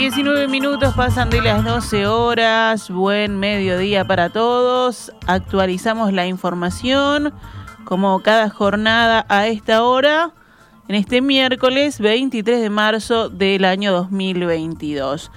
19 0.00 0.48
minutos 0.48 0.94
pasan 0.94 1.28
de 1.28 1.42
las 1.42 1.62
12 1.62 2.06
horas. 2.06 2.88
Buen 2.88 3.38
mediodía 3.38 4.06
para 4.06 4.30
todos. 4.30 5.12
Actualizamos 5.26 6.14
la 6.14 6.26
información 6.26 7.34
como 7.84 8.20
cada 8.20 8.48
jornada 8.48 9.26
a 9.28 9.46
esta 9.46 9.84
hora 9.84 10.32
en 10.88 10.94
este 10.94 11.20
miércoles 11.20 12.00
23 12.00 12.62
de 12.62 12.70
marzo 12.70 13.28
del 13.28 13.66
año 13.66 13.92
2022. 13.92 15.30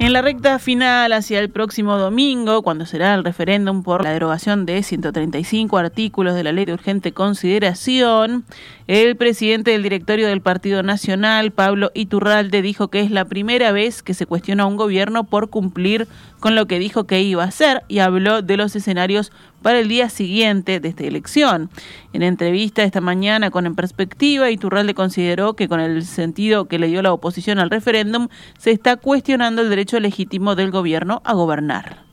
En 0.00 0.14
la 0.14 0.22
recta 0.22 0.58
final 0.58 1.12
hacia 1.12 1.38
el 1.38 1.50
próximo 1.50 1.98
domingo, 1.98 2.62
cuando 2.62 2.86
será 2.86 3.14
el 3.14 3.24
referéndum 3.24 3.82
por 3.82 4.02
la 4.02 4.12
derogación 4.12 4.64
de 4.64 4.82
135 4.82 5.76
artículos 5.76 6.34
de 6.34 6.44
la 6.44 6.52
ley 6.52 6.64
de 6.64 6.72
urgente 6.72 7.12
consideración, 7.12 8.46
el 8.88 9.16
presidente 9.16 9.72
del 9.72 9.82
directorio 9.82 10.28
del 10.28 10.40
Partido 10.40 10.82
Nacional, 10.82 11.50
Pablo 11.50 11.90
Iturralde, 11.92 12.62
dijo 12.62 12.88
que 12.88 13.00
es 13.00 13.10
la 13.10 13.26
primera 13.26 13.70
vez 13.70 14.02
que 14.02 14.14
se 14.14 14.24
cuestiona 14.24 14.62
a 14.62 14.66
un 14.66 14.76
gobierno 14.76 15.24
por 15.24 15.50
cumplir 15.50 16.08
con 16.40 16.54
lo 16.54 16.64
que 16.64 16.78
dijo 16.78 17.04
que 17.04 17.20
iba 17.20 17.44
a 17.44 17.48
hacer 17.48 17.82
y 17.88 17.98
habló 17.98 18.40
de 18.40 18.56
los 18.56 18.74
escenarios 18.74 19.30
para 19.60 19.78
el 19.78 19.88
día 19.88 20.08
siguiente 20.08 20.80
de 20.80 20.88
esta 20.88 21.04
elección. 21.04 21.68
En 22.14 22.22
entrevista 22.22 22.82
esta 22.82 23.02
mañana 23.02 23.50
con 23.50 23.66
En 23.66 23.74
Perspectiva, 23.74 24.50
Iturralde 24.50 24.94
consideró 24.94 25.52
que 25.52 25.68
con 25.68 25.80
el 25.80 26.02
sentido 26.06 26.64
que 26.64 26.78
le 26.78 26.86
dio 26.86 27.02
la 27.02 27.12
oposición 27.12 27.58
al 27.58 27.68
referéndum, 27.68 28.28
se 28.56 28.70
está 28.70 28.96
cuestionando 28.96 29.60
el 29.60 29.68
derecho 29.68 30.00
legítimo 30.00 30.54
del 30.54 30.70
gobierno 30.70 31.20
a 31.24 31.34
gobernar. 31.34 32.04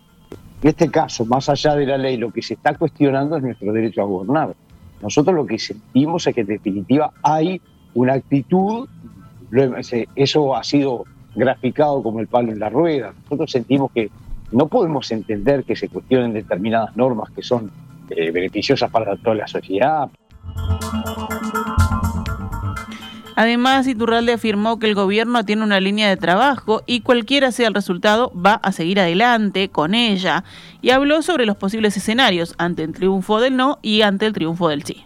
En 0.62 0.70
este 0.70 0.92
caso, 0.92 1.26
más 1.26 1.48
allá 1.48 1.74
de 1.76 1.86
la 1.86 1.98
ley, 1.98 2.18
lo 2.18 2.32
que 2.32 2.42
se 2.42 2.56
está 2.56 2.74
cuestionando 2.74 3.38
es 3.38 3.44
nuestro 3.44 3.72
derecho 3.72 4.02
a 4.02 4.06
gobernar. 4.06 4.56
Nosotros 5.02 5.36
lo 5.36 5.46
que 5.46 5.60
sentimos 5.60 6.26
es 6.28 6.34
que 6.34 6.42
en 6.42 6.48
definitiva 6.48 7.12
hay 7.22 7.62
una 7.94 8.14
actitud, 8.14 8.88
eso 10.16 10.56
ha 10.56 10.64
sido 10.64 11.06
graficado 11.36 12.02
como 12.02 12.20
el 12.20 12.28
palo 12.28 12.52
en 12.52 12.60
la 12.60 12.70
rueda. 12.70 13.14
Nosotros 13.24 13.52
sentimos 13.52 13.92
que 13.92 14.10
no 14.52 14.68
podemos 14.68 15.12
entender 15.12 15.64
que 15.64 15.76
se 15.76 15.90
cuestionen 15.90 16.34
determinadas 16.34 16.96
normas 16.96 17.30
que 17.32 17.42
son 17.42 17.72
eh, 18.10 18.32
beneficiosas 18.32 18.90
para 18.92 19.16
toda 19.18 19.36
la 19.36 19.48
sociedad. 19.48 20.10
Además, 23.36 23.86
Iturralde 23.86 24.34
afirmó 24.34 24.80
que 24.80 24.88
el 24.88 24.96
gobierno 24.96 25.44
tiene 25.44 25.64
una 25.64 25.82
línea 25.82 26.08
de 26.08 26.16
trabajo 26.16 26.84
y 26.86 27.02
cualquiera 27.02 27.52
sea 27.52 27.68
el 27.68 27.74
resultado 27.74 28.32
va 28.34 28.54
a 28.54 28.72
seguir 28.72 29.00
adelante 29.00 29.68
con 29.68 29.94
ella 29.94 30.46
y 30.82 30.92
habló 30.92 31.22
sobre 31.22 31.46
los 31.46 31.58
posibles 31.58 31.98
escenarios 31.98 32.56
ante 32.58 32.84
el 32.84 32.94
triunfo 32.94 33.42
del 33.42 33.58
no 33.58 33.78
y 33.82 34.04
ante 34.04 34.26
el 34.26 34.34
triunfo 34.34 34.70
del 34.70 34.84
sí. 34.84 35.04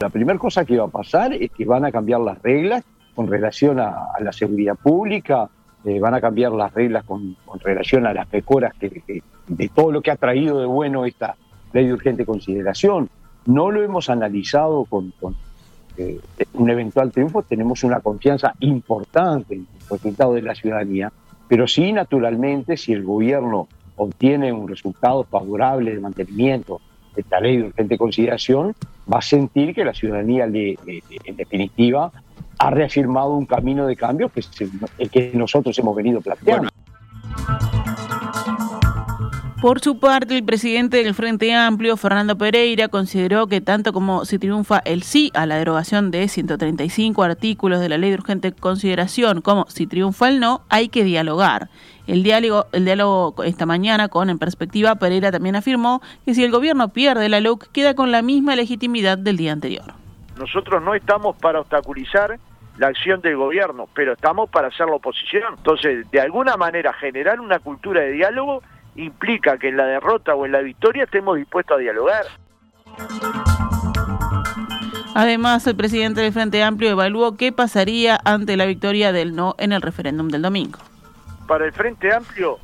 La 0.00 0.10
primera 0.10 0.38
cosa 0.38 0.66
que 0.66 0.76
va 0.76 0.84
a 0.84 0.88
pasar 0.88 1.32
es 1.32 1.50
que 1.50 1.64
van 1.64 1.86
a 1.86 1.92
cambiar 1.92 2.20
las 2.20 2.42
reglas 2.42 2.84
con 3.14 3.26
relación 3.26 3.80
a, 3.80 4.08
la 4.20 4.32
seguridad 4.32 4.74
pública, 4.76 5.48
eh, 5.84 5.98
van 5.98 6.14
a 6.14 6.20
cambiar 6.20 6.52
las 6.52 6.74
reglas 6.74 7.04
con, 7.04 7.36
relación 7.62 8.06
a 8.06 8.12
las 8.12 8.30
mejoras 8.30 8.74
que, 8.74 9.22
de 9.46 9.68
todo 9.70 9.92
lo 9.92 10.02
que 10.02 10.10
ha 10.10 10.16
traído 10.16 10.60
de 10.60 10.66
bueno 10.66 11.06
esta 11.06 11.36
ley 11.72 11.86
de 11.86 11.94
urgente 11.94 12.26
consideración. 12.26 13.08
No 13.46 13.70
lo 13.70 13.82
hemos 13.82 14.10
analizado 14.10 14.84
con 14.84 15.12
eh, 15.96 16.20
un 16.54 16.70
eventual 16.70 17.10
triunfo, 17.12 17.42
tenemos 17.42 17.84
una 17.84 18.00
confianza 18.00 18.54
importante 18.60 19.54
en 19.54 19.60
el 19.60 19.88
resultado 19.88 20.34
de 20.34 20.42
la 20.42 20.54
ciudadanía, 20.54 21.12
pero 21.48 21.66
sí, 21.66 21.92
naturalmente, 21.92 22.76
si 22.76 22.92
el 22.92 23.04
gobierno 23.04 23.68
obtiene 23.96 24.52
un 24.52 24.68
resultado 24.68 25.24
favorable 25.24 25.94
de 25.94 26.00
mantenimiento 26.00 26.80
de 27.14 27.20
esta 27.20 27.40
ley 27.40 27.58
de 27.58 27.64
urgente 27.64 27.98
consideración, 27.98 28.74
va 29.12 29.18
a 29.18 29.22
sentir 29.22 29.74
que 29.74 29.84
la 29.84 29.92
ciudadanía, 29.92 30.44
en 30.44 31.36
definitiva, 31.36 32.10
ha 32.58 32.70
reafirmado 32.70 33.34
un 33.34 33.46
camino 33.46 33.86
de 33.86 33.96
cambio 33.96 34.28
que 34.28 34.42
el 34.98 35.10
que 35.10 35.32
nosotros 35.34 35.78
hemos 35.78 35.94
venido 35.96 36.20
planteando. 36.20 36.68
Por 39.62 39.78
su 39.78 40.00
parte, 40.00 40.36
el 40.36 40.44
presidente 40.44 41.04
del 41.04 41.14
Frente 41.14 41.54
Amplio, 41.54 41.96
Fernando 41.96 42.36
Pereira, 42.36 42.88
consideró 42.88 43.46
que 43.46 43.60
tanto 43.60 43.92
como 43.92 44.24
si 44.24 44.40
triunfa 44.40 44.80
el 44.84 45.04
sí 45.04 45.30
a 45.34 45.46
la 45.46 45.54
derogación 45.54 46.10
de 46.10 46.26
135 46.26 47.22
artículos 47.22 47.78
de 47.78 47.88
la 47.88 47.96
ley 47.96 48.10
de 48.10 48.16
urgente 48.16 48.50
consideración, 48.50 49.40
como 49.40 49.66
si 49.68 49.86
triunfa 49.86 50.30
el 50.30 50.40
no, 50.40 50.62
hay 50.68 50.88
que 50.88 51.04
dialogar. 51.04 51.68
El 52.08 52.24
diálogo, 52.24 52.66
el 52.72 52.84
diálogo 52.84 53.40
esta 53.44 53.64
mañana 53.64 54.08
con 54.08 54.30
En 54.30 54.40
Perspectiva, 54.40 54.96
Pereira 54.96 55.30
también 55.30 55.54
afirmó 55.54 56.02
que 56.24 56.34
si 56.34 56.42
el 56.42 56.50
gobierno 56.50 56.88
pierde 56.88 57.28
la 57.28 57.38
LUC, 57.38 57.70
queda 57.70 57.94
con 57.94 58.10
la 58.10 58.20
misma 58.20 58.56
legitimidad 58.56 59.16
del 59.16 59.36
día 59.36 59.52
anterior. 59.52 59.94
Nosotros 60.36 60.82
no 60.82 60.96
estamos 60.96 61.36
para 61.36 61.60
obstaculizar 61.60 62.36
la 62.78 62.88
acción 62.88 63.20
del 63.20 63.36
gobierno, 63.36 63.88
pero 63.94 64.14
estamos 64.14 64.50
para 64.50 64.68
hacer 64.68 64.86
la 64.86 64.96
oposición. 64.96 65.54
Entonces, 65.56 66.10
de 66.10 66.20
alguna 66.20 66.56
manera, 66.56 66.92
generar 66.94 67.38
una 67.38 67.60
cultura 67.60 68.00
de 68.00 68.10
diálogo 68.10 68.60
implica 68.96 69.58
que 69.58 69.68
en 69.68 69.76
la 69.76 69.86
derrota 69.86 70.34
o 70.34 70.46
en 70.46 70.52
la 70.52 70.60
victoria 70.60 71.04
estemos 71.04 71.36
dispuestos 71.36 71.76
a 71.76 71.80
dialogar. 71.80 72.24
Además, 75.14 75.66
el 75.66 75.76
presidente 75.76 76.22
del 76.22 76.32
Frente 76.32 76.62
Amplio 76.62 76.90
evaluó 76.90 77.36
qué 77.36 77.52
pasaría 77.52 78.18
ante 78.24 78.56
la 78.56 78.64
victoria 78.64 79.12
del 79.12 79.36
no 79.36 79.54
en 79.58 79.72
el 79.72 79.82
referéndum 79.82 80.28
del 80.28 80.42
domingo. 80.42 80.78
Para 81.46 81.66
el 81.66 81.72
Frente 81.72 82.14
Amplio 82.14 82.58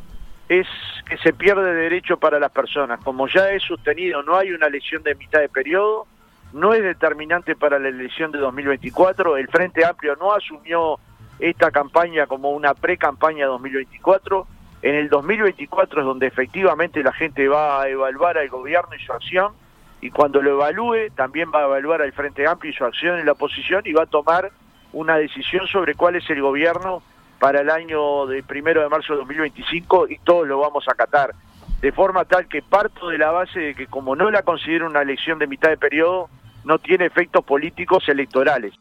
es 0.48 0.66
que 1.06 1.18
se 1.18 1.32
pierde 1.34 1.74
derecho 1.74 2.16
para 2.16 2.38
las 2.38 2.50
personas. 2.50 3.00
Como 3.04 3.28
ya 3.28 3.50
he 3.50 3.60
sostenido, 3.60 4.22
no 4.22 4.36
hay 4.36 4.52
una 4.52 4.66
elección 4.66 5.02
de 5.02 5.14
mitad 5.14 5.40
de 5.40 5.48
periodo, 5.50 6.06
no 6.54 6.72
es 6.72 6.82
determinante 6.82 7.54
para 7.54 7.78
la 7.78 7.88
elección 7.88 8.32
de 8.32 8.38
2024. 8.38 9.36
El 9.36 9.48
Frente 9.48 9.84
Amplio 9.84 10.16
no 10.16 10.32
asumió 10.32 10.98
esta 11.38 11.70
campaña 11.70 12.26
como 12.26 12.50
una 12.50 12.72
pre-campaña 12.74 13.46
2024 13.46 14.46
en 14.82 14.94
el 14.94 15.08
2024 15.08 16.00
es 16.00 16.06
donde 16.06 16.26
efectivamente 16.26 17.02
la 17.02 17.12
gente 17.12 17.48
va 17.48 17.82
a 17.82 17.88
evaluar 17.88 18.38
al 18.38 18.48
gobierno 18.48 18.94
y 18.94 19.04
su 19.04 19.12
acción, 19.12 19.52
y 20.00 20.10
cuando 20.10 20.40
lo 20.40 20.52
evalúe 20.52 21.10
también 21.16 21.50
va 21.52 21.60
a 21.60 21.64
evaluar 21.64 22.02
al 22.02 22.12
Frente 22.12 22.46
Amplio 22.46 22.72
y 22.72 22.76
su 22.76 22.84
acción 22.84 23.18
en 23.18 23.26
la 23.26 23.32
oposición 23.32 23.82
y 23.84 23.92
va 23.92 24.04
a 24.04 24.06
tomar 24.06 24.52
una 24.92 25.16
decisión 25.16 25.66
sobre 25.66 25.94
cuál 25.94 26.16
es 26.16 26.30
el 26.30 26.40
gobierno 26.40 27.02
para 27.40 27.60
el 27.60 27.70
año 27.70 28.26
de 28.26 28.42
primero 28.42 28.80
de 28.80 28.88
marzo 28.88 29.12
de 29.12 29.18
2025 29.20 30.08
y 30.08 30.18
todos 30.18 30.46
lo 30.46 30.60
vamos 30.60 30.86
a 30.88 30.92
acatar. 30.92 31.34
De 31.80 31.92
forma 31.92 32.24
tal 32.24 32.48
que 32.48 32.62
parto 32.62 33.08
de 33.08 33.18
la 33.18 33.30
base 33.30 33.58
de 33.60 33.74
que 33.74 33.86
como 33.86 34.16
no 34.16 34.30
la 34.30 34.42
considero 34.42 34.86
una 34.86 35.02
elección 35.02 35.38
de 35.38 35.46
mitad 35.46 35.68
de 35.68 35.76
periodo, 35.76 36.28
no 36.64 36.78
tiene 36.78 37.06
efectos 37.06 37.44
políticos 37.44 38.08
electorales. 38.08 38.74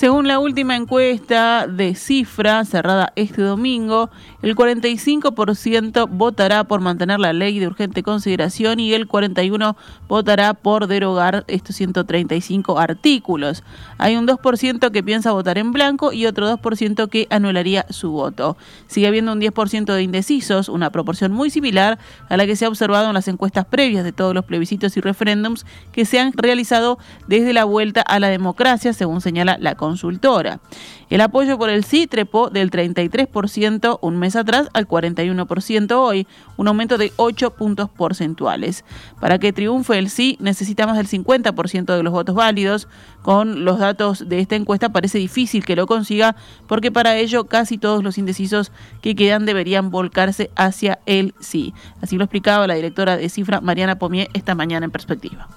Según 0.00 0.26
la 0.26 0.38
última 0.38 0.76
encuesta 0.76 1.66
de 1.66 1.94
cifra 1.94 2.64
cerrada 2.64 3.12
este 3.16 3.42
domingo, 3.42 4.08
el 4.40 4.56
45% 4.56 6.08
votará 6.08 6.64
por 6.64 6.80
mantener 6.80 7.20
la 7.20 7.34
ley 7.34 7.58
de 7.58 7.66
urgente 7.66 8.02
consideración 8.02 8.80
y 8.80 8.94
el 8.94 9.06
41% 9.06 9.76
votará 10.08 10.54
por 10.54 10.86
derogar 10.86 11.44
estos 11.48 11.76
135 11.76 12.78
artículos. 12.78 13.62
Hay 13.98 14.16
un 14.16 14.26
2% 14.26 14.90
que 14.90 15.02
piensa 15.02 15.32
votar 15.32 15.58
en 15.58 15.70
blanco 15.70 16.14
y 16.14 16.24
otro 16.24 16.50
2% 16.50 17.10
que 17.10 17.26
anularía 17.28 17.84
su 17.90 18.10
voto. 18.10 18.56
Sigue 18.86 19.06
habiendo 19.06 19.32
un 19.32 19.40
10% 19.42 19.92
de 19.92 20.02
indecisos, 20.02 20.70
una 20.70 20.88
proporción 20.88 21.30
muy 21.30 21.50
similar 21.50 21.98
a 22.30 22.38
la 22.38 22.46
que 22.46 22.56
se 22.56 22.64
ha 22.64 22.68
observado 22.70 23.08
en 23.08 23.12
las 23.12 23.28
encuestas 23.28 23.66
previas 23.66 24.04
de 24.04 24.12
todos 24.12 24.32
los 24.34 24.46
plebiscitos 24.46 24.96
y 24.96 25.02
referéndums 25.02 25.66
que 25.92 26.06
se 26.06 26.18
han 26.18 26.32
realizado 26.32 26.98
desde 27.26 27.52
la 27.52 27.64
vuelta 27.64 28.00
a 28.00 28.18
la 28.18 28.28
democracia, 28.28 28.94
según 28.94 29.20
señala 29.20 29.58
la 29.60 29.74
consultora. 29.90 30.60
El 31.08 31.20
apoyo 31.20 31.58
por 31.58 31.70
el 31.70 31.82
sí 31.82 32.06
trepó 32.06 32.50
del 32.50 32.70
33% 32.70 33.98
un 34.00 34.18
mes 34.18 34.36
atrás 34.36 34.68
al 34.72 34.86
41% 34.86 35.90
hoy, 35.96 36.28
un 36.56 36.68
aumento 36.68 36.96
de 36.96 37.12
8 37.16 37.50
puntos 37.54 37.90
porcentuales. 37.90 38.84
Para 39.20 39.40
que 39.40 39.52
triunfe 39.52 39.98
el 39.98 40.08
sí 40.08 40.36
necesitamos 40.38 40.96
el 40.96 41.08
50% 41.08 41.96
de 41.96 42.02
los 42.04 42.12
votos 42.12 42.36
válidos. 42.36 42.86
Con 43.22 43.64
los 43.64 43.80
datos 43.80 44.28
de 44.28 44.38
esta 44.38 44.54
encuesta 44.54 44.90
parece 44.90 45.18
difícil 45.18 45.64
que 45.64 45.74
lo 45.74 45.86
consiga 45.86 46.36
porque 46.68 46.92
para 46.92 47.16
ello 47.16 47.44
casi 47.44 47.76
todos 47.76 48.04
los 48.04 48.16
indecisos 48.16 48.70
que 49.02 49.16
quedan 49.16 49.44
deberían 49.44 49.90
volcarse 49.90 50.50
hacia 50.54 51.00
el 51.06 51.34
sí. 51.40 51.74
Así 52.00 52.16
lo 52.16 52.24
explicaba 52.24 52.68
la 52.68 52.74
directora 52.74 53.16
de 53.16 53.28
Cifra, 53.28 53.60
Mariana 53.60 53.98
Pomier, 53.98 54.28
esta 54.34 54.54
mañana 54.54 54.84
en 54.86 54.92
perspectiva. 54.92 55.48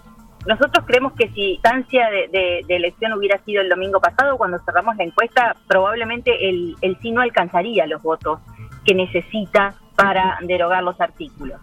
Nosotros 0.46 0.86
creemos 0.86 1.14
que 1.14 1.30
si 1.30 1.54
instancia 1.54 2.10
de, 2.10 2.66
elección 2.68 3.14
hubiera 3.14 3.38
sido 3.40 3.62
el 3.62 3.70
domingo 3.70 4.00
pasado, 4.00 4.38
cuando 4.38 4.60
cerramos 4.66 4.96
la 4.98 5.06
encuesta, 5.06 5.56
probablemente 5.68 6.50
el, 6.50 6.76
el 6.82 6.98
sí 7.02 7.12
no 7.12 7.22
alcanzaría 7.22 7.88
los 7.88 8.02
votos 8.02 8.40
que 8.86 8.94
necesita 8.94 9.76
para 9.96 10.38
derogar 10.42 10.84
los 10.84 11.00
artículos. 11.00 11.62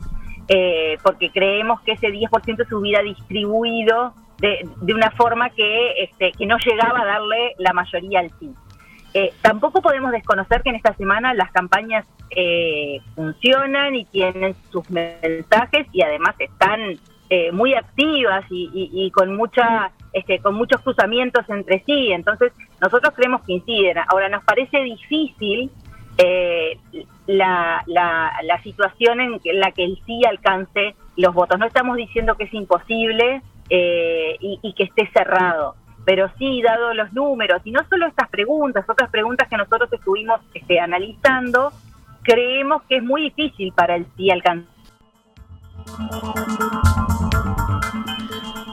Eh, 0.48 0.98
porque 1.02 1.30
creemos 1.30 1.80
que 1.82 1.92
ese 1.92 2.08
10% 2.08 2.68
se 2.68 2.74
hubiera 2.74 3.02
distribuido 3.02 4.14
de, 4.38 4.68
de 4.80 4.94
una 4.94 5.10
forma 5.12 5.50
que, 5.50 6.02
este, 6.02 6.32
que 6.32 6.46
no 6.46 6.56
llegaba 6.58 7.02
a 7.02 7.04
darle 7.04 7.54
la 7.58 7.72
mayoría 7.72 8.20
al 8.20 8.30
sí. 8.40 8.50
Eh, 9.12 9.32
tampoco 9.42 9.82
podemos 9.82 10.12
desconocer 10.12 10.62
que 10.62 10.70
en 10.70 10.76
esta 10.76 10.94
semana 10.94 11.34
las 11.34 11.50
campañas 11.50 12.06
eh, 12.30 13.00
funcionan 13.16 13.96
y 13.96 14.04
tienen 14.04 14.54
sus 14.70 14.88
mensajes 14.88 15.86
y 15.92 16.02
además 16.02 16.36
están 16.38 16.98
eh, 17.30 17.52
muy 17.52 17.74
activas 17.74 18.44
y, 18.50 19.10
con 19.12 19.36
mucha 19.36 19.92
este, 20.12 20.40
con 20.40 20.54
muchos 20.56 20.80
cruzamientos 20.82 21.48
entre 21.48 21.82
sí. 21.84 22.12
Entonces, 22.12 22.52
nosotros 22.80 23.14
creemos 23.14 23.42
que 23.42 23.54
inciden. 23.54 23.98
Ahora, 24.08 24.28
nos 24.28 24.44
parece 24.44 24.80
difícil 24.82 25.70
eh, 26.18 26.76
la, 27.26 27.82
la, 27.86 28.62
situación 28.62 29.20
en 29.20 29.40
la 29.60 29.70
que 29.70 29.84
el 29.84 29.98
sí 30.04 30.22
alcance 30.28 30.94
los 31.16 31.32
votos. 31.32 31.58
No 31.58 31.66
estamos 31.66 31.96
diciendo 31.96 32.36
que 32.36 32.44
es 32.44 32.54
imposible 32.54 33.42
eh, 33.72 34.36
y, 34.40 34.72
que 34.74 34.82
esté 34.82 35.08
cerrado, 35.12 35.76
pero 36.04 36.28
sí, 36.38 36.60
dado 36.60 36.92
los 36.92 37.12
números, 37.12 37.62
y 37.64 37.70
no 37.70 37.80
solo 37.88 38.06
estas 38.06 38.28
preguntas, 38.28 38.84
otras 38.88 39.08
preguntas 39.10 39.48
que 39.48 39.56
nosotros 39.56 39.92
estuvimos 39.92 40.40
este, 40.54 40.80
analizando, 40.80 41.72
creemos 42.22 42.82
que 42.88 42.96
es 42.96 43.04
muy 43.04 43.22
difícil 43.22 43.72
para 43.72 43.94
el 43.94 44.06
sí 44.16 44.28
alcanzar. 44.28 44.66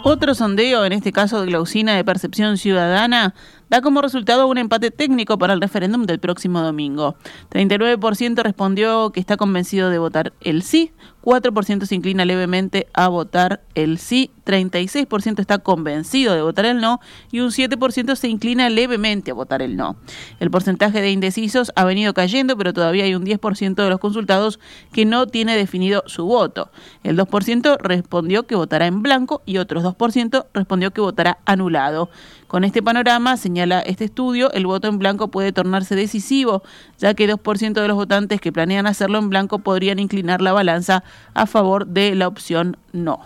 Otro 0.10 0.34
sondeo, 0.36 0.86
en 0.86 0.94
este 0.94 1.12
caso 1.12 1.42
de 1.42 1.48
Glausina 1.48 1.94
de 1.94 2.06
Percepción 2.06 2.58
Ciudadana, 2.58 3.34
da 3.70 3.82
como 3.82 4.02
resultado 4.02 4.48
un 4.48 4.58
empate 4.58 4.92
técnico 4.92 5.38
para 5.38 5.54
el 5.54 5.62
referéndum 5.62 6.06
del 6.06 6.20
próximo 6.20 6.62
domingo. 6.62 7.16
39% 7.52 8.44
respondió 8.44 9.12
que 9.12 9.20
está 9.20 9.38
convencido 9.38 9.90
de 9.90 9.98
votar 9.98 10.34
el 10.42 10.64
sí, 10.64 10.92
4% 11.28 11.86
se 11.86 11.96
inclina 11.96 12.24
levemente 12.24 12.88
a 12.94 13.10
votar 13.10 13.62
el 13.76 13.98
sí, 13.98 14.32
36% 14.46 15.40
está 15.40 15.58
convencido 15.58 16.34
de 16.34 16.42
votar 16.42 16.66
el 16.66 16.80
no 16.80 17.02
y 17.32 17.42
un 17.42 17.50
7% 17.50 18.16
se 18.16 18.30
inclina 18.30 18.70
levemente 18.70 19.32
a 19.32 19.34
votar 19.34 19.62
el 19.62 19.76
no. 19.76 19.98
El 20.40 20.50
porcentaje 20.50 21.02
de 21.02 21.12
indecisos 21.12 21.74
ha 21.76 21.84
venido 21.84 22.14
cayendo, 22.14 22.58
pero 22.58 22.72
todavía 22.72 23.04
hay 23.04 23.14
un 23.14 23.26
10% 23.26 23.76
de 23.76 23.90
los 23.90 24.00
consultados 24.00 24.58
que 24.94 25.04
no 25.04 25.28
tiene 25.28 25.58
definido 25.58 26.02
su 26.06 26.26
voto. 26.26 26.72
El 27.04 27.18
2% 27.18 27.78
respondió 27.80 28.48
que 28.48 28.56
votará 28.56 28.88
en 28.88 29.02
blanco 29.02 29.42
y 29.46 29.58
otros 29.58 29.84
2% 29.84 30.46
respondió 30.54 30.92
que 30.92 31.02
votará 31.02 31.40
anulado. 31.44 32.10
Con 32.48 32.64
este 32.64 32.82
panorama, 32.82 33.36
señala 33.36 33.82
este 33.82 34.06
estudio, 34.06 34.52
el 34.54 34.66
voto 34.66 34.88
en 34.88 35.00
blanco 35.00 35.28
puede 35.28 35.52
tornarse 35.52 35.96
decisivo, 35.96 36.64
ya 36.98 37.14
que 37.14 37.30
2% 37.30 37.74
de 37.74 37.88
los 37.88 37.98
votantes 37.98 38.40
que 38.40 38.54
planean 38.54 38.88
hacerlo 38.88 39.20
en 39.20 39.30
blanco 39.30 39.60
podrían 39.60 40.00
inclinar 40.00 40.42
la 40.42 40.54
balanza 40.54 41.04
a 41.34 41.46
favor 41.46 41.88
de 41.88 42.16
la 42.16 42.28
opción 42.28 42.78
no. 42.94 43.20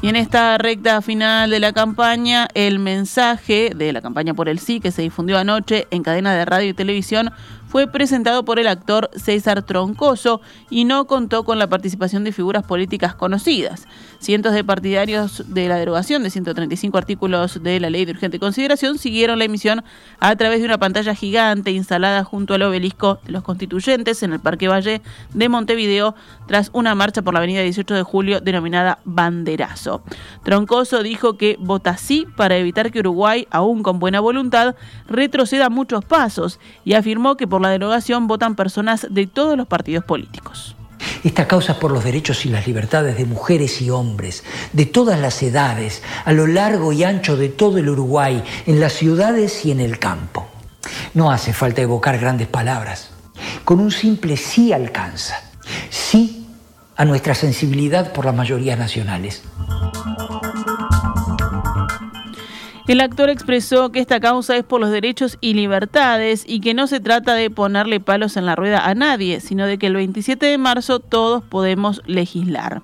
Y 0.00 0.08
en 0.08 0.14
esta 0.14 0.56
recta 0.58 1.02
final 1.02 1.50
de 1.50 1.58
la 1.58 1.72
campaña, 1.72 2.46
el 2.54 2.78
mensaje 2.78 3.72
de 3.74 3.92
la 3.92 4.00
campaña 4.00 4.32
por 4.32 4.48
el 4.48 4.60
sí 4.60 4.78
que 4.78 4.92
se 4.92 5.02
difundió 5.02 5.38
anoche 5.38 5.88
en 5.90 6.04
cadena 6.04 6.34
de 6.34 6.44
radio 6.44 6.70
y 6.70 6.74
televisión 6.74 7.32
fue 7.68 7.86
presentado 7.86 8.44
por 8.44 8.58
el 8.58 8.66
actor 8.66 9.10
César 9.14 9.62
Troncoso 9.62 10.40
y 10.70 10.84
no 10.84 11.06
contó 11.06 11.44
con 11.44 11.58
la 11.58 11.68
participación 11.68 12.24
de 12.24 12.32
figuras 12.32 12.64
políticas 12.64 13.14
conocidas. 13.14 13.86
Cientos 14.18 14.54
de 14.54 14.64
partidarios 14.64 15.44
de 15.48 15.68
la 15.68 15.76
derogación 15.76 16.22
de 16.22 16.30
135 16.30 16.98
artículos 16.98 17.62
de 17.62 17.78
la 17.78 17.90
Ley 17.90 18.04
de 18.04 18.12
Urgente 18.12 18.38
Consideración 18.38 18.98
siguieron 18.98 19.38
la 19.38 19.44
emisión 19.44 19.84
a 20.18 20.34
través 20.36 20.60
de 20.60 20.64
una 20.64 20.78
pantalla 20.78 21.14
gigante 21.14 21.70
instalada 21.70 22.24
junto 22.24 22.54
al 22.54 22.62
obelisco 22.62 23.20
de 23.24 23.32
los 23.32 23.42
constituyentes 23.42 24.22
en 24.22 24.32
el 24.32 24.40
Parque 24.40 24.68
Valle 24.68 25.02
de 25.34 25.48
Montevideo 25.48 26.14
tras 26.46 26.70
una 26.72 26.94
marcha 26.94 27.22
por 27.22 27.34
la 27.34 27.40
avenida 27.40 27.62
18 27.62 27.94
de 27.94 28.02
julio 28.02 28.40
denominada 28.40 28.98
Banderazo. 29.04 30.02
Troncoso 30.42 31.02
dijo 31.02 31.36
que 31.36 31.56
vota 31.60 31.96
sí 31.96 32.26
para 32.36 32.56
evitar 32.56 32.90
que 32.90 33.00
Uruguay, 33.00 33.46
aún 33.50 33.82
con 33.82 33.98
buena 33.98 34.20
voluntad, 34.20 34.74
retroceda 35.06 35.68
muchos 35.68 36.04
pasos 36.04 36.58
y 36.84 36.94
afirmó 36.94 37.36
que 37.36 37.46
por 37.46 37.57
la 37.60 37.70
derogación 37.70 38.26
votan 38.26 38.54
personas 38.54 39.06
de 39.10 39.26
todos 39.26 39.56
los 39.56 39.66
partidos 39.66 40.04
políticos. 40.04 40.76
Esta 41.24 41.48
causa 41.48 41.78
por 41.78 41.90
los 41.90 42.04
derechos 42.04 42.46
y 42.46 42.48
las 42.48 42.66
libertades 42.66 43.16
de 43.16 43.24
mujeres 43.24 43.80
y 43.82 43.90
hombres, 43.90 44.44
de 44.72 44.86
todas 44.86 45.18
las 45.20 45.42
edades, 45.42 46.02
a 46.24 46.32
lo 46.32 46.46
largo 46.46 46.92
y 46.92 47.04
ancho 47.04 47.36
de 47.36 47.48
todo 47.48 47.78
el 47.78 47.88
Uruguay, 47.88 48.42
en 48.66 48.80
las 48.80 48.92
ciudades 48.92 49.64
y 49.64 49.72
en 49.72 49.80
el 49.80 49.98
campo. 49.98 50.48
No 51.14 51.30
hace 51.30 51.52
falta 51.52 51.82
evocar 51.82 52.18
grandes 52.18 52.48
palabras. 52.48 53.10
Con 53.64 53.80
un 53.80 53.90
simple 53.90 54.36
sí 54.36 54.72
alcanza. 54.72 55.40
Sí 55.90 56.46
a 56.96 57.04
nuestra 57.04 57.34
sensibilidad 57.34 58.12
por 58.12 58.24
las 58.24 58.34
mayorías 58.34 58.78
nacionales. 58.78 59.42
El 62.88 63.02
actor 63.02 63.28
expresó 63.28 63.92
que 63.92 64.00
esta 64.00 64.18
causa 64.18 64.56
es 64.56 64.64
por 64.64 64.80
los 64.80 64.90
derechos 64.90 65.36
y 65.42 65.52
libertades 65.52 66.44
y 66.46 66.60
que 66.60 66.72
no 66.72 66.86
se 66.86 67.00
trata 67.00 67.34
de 67.34 67.50
ponerle 67.50 68.00
palos 68.00 68.38
en 68.38 68.46
la 68.46 68.56
rueda 68.56 68.88
a 68.88 68.94
nadie, 68.94 69.40
sino 69.40 69.66
de 69.66 69.76
que 69.76 69.88
el 69.88 69.94
27 69.96 70.46
de 70.46 70.56
marzo 70.56 70.98
todos 70.98 71.44
podemos 71.44 72.00
legislar. 72.06 72.80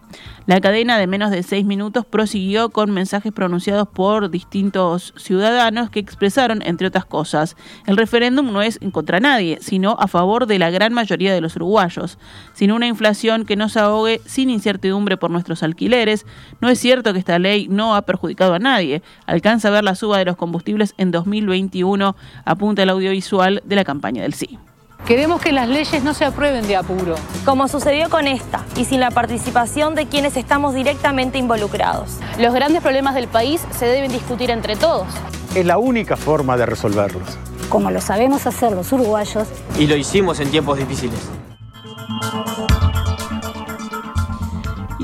La 0.46 0.60
cadena 0.60 0.98
de 0.98 1.06
menos 1.06 1.30
de 1.30 1.42
seis 1.42 1.64
minutos 1.64 2.04
prosiguió 2.04 2.68
con 2.68 2.90
mensajes 2.90 3.32
pronunciados 3.32 3.88
por 3.88 4.30
distintos 4.30 5.14
ciudadanos 5.16 5.88
que 5.88 6.00
expresaron, 6.00 6.60
entre 6.60 6.88
otras 6.88 7.06
cosas, 7.06 7.56
el 7.86 7.96
referéndum 7.96 8.52
no 8.52 8.60
es 8.60 8.78
en 8.82 8.90
contra 8.90 9.20
nadie, 9.20 9.56
sino 9.62 9.96
a 9.98 10.06
favor 10.06 10.46
de 10.46 10.58
la 10.58 10.68
gran 10.68 10.92
mayoría 10.92 11.32
de 11.32 11.40
los 11.40 11.56
uruguayos. 11.56 12.18
Sin 12.52 12.72
una 12.72 12.86
inflación 12.86 13.46
que 13.46 13.56
nos 13.56 13.78
ahogue, 13.78 14.20
sin 14.26 14.50
incertidumbre 14.50 15.16
por 15.16 15.30
nuestros 15.30 15.62
alquileres, 15.62 16.26
no 16.60 16.68
es 16.68 16.78
cierto 16.78 17.14
que 17.14 17.20
esta 17.20 17.38
ley 17.38 17.66
no 17.70 17.96
ha 17.96 18.02
perjudicado 18.02 18.52
a 18.52 18.58
nadie. 18.58 19.02
Alcanza 19.24 19.68
a 19.68 19.70
ver 19.70 19.84
la 19.94 19.96
suba 19.96 20.18
de 20.18 20.24
los 20.24 20.36
combustibles 20.36 20.92
en 20.98 21.12
2021, 21.12 22.16
apunta 22.44 22.82
el 22.82 22.90
audiovisual 22.90 23.62
de 23.64 23.76
la 23.76 23.84
campaña 23.84 24.22
del 24.22 24.34
sí. 24.34 24.58
Queremos 25.06 25.40
que 25.40 25.52
las 25.52 25.68
leyes 25.68 26.02
no 26.02 26.14
se 26.14 26.24
aprueben 26.24 26.66
de 26.66 26.74
apuro. 26.74 27.14
Como 27.44 27.68
sucedió 27.68 28.10
con 28.10 28.26
esta, 28.26 28.64
y 28.76 28.86
sin 28.86 28.98
la 28.98 29.12
participación 29.12 29.94
de 29.94 30.06
quienes 30.06 30.36
estamos 30.36 30.74
directamente 30.74 31.38
involucrados. 31.38 32.18
Los 32.40 32.52
grandes 32.52 32.82
problemas 32.82 33.14
del 33.14 33.28
país 33.28 33.64
se 33.70 33.86
deben 33.86 34.10
discutir 34.10 34.50
entre 34.50 34.74
todos. 34.74 35.06
Es 35.54 35.64
la 35.64 35.78
única 35.78 36.16
forma 36.16 36.56
de 36.56 36.66
resolverlos. 36.66 37.38
Como 37.68 37.92
lo 37.92 38.00
sabemos 38.00 38.48
hacer 38.48 38.72
los 38.72 38.90
uruguayos. 38.92 39.46
Y 39.78 39.86
lo 39.86 39.94
hicimos 39.94 40.40
en 40.40 40.50
tiempos 40.50 40.76
difíciles. 40.76 41.20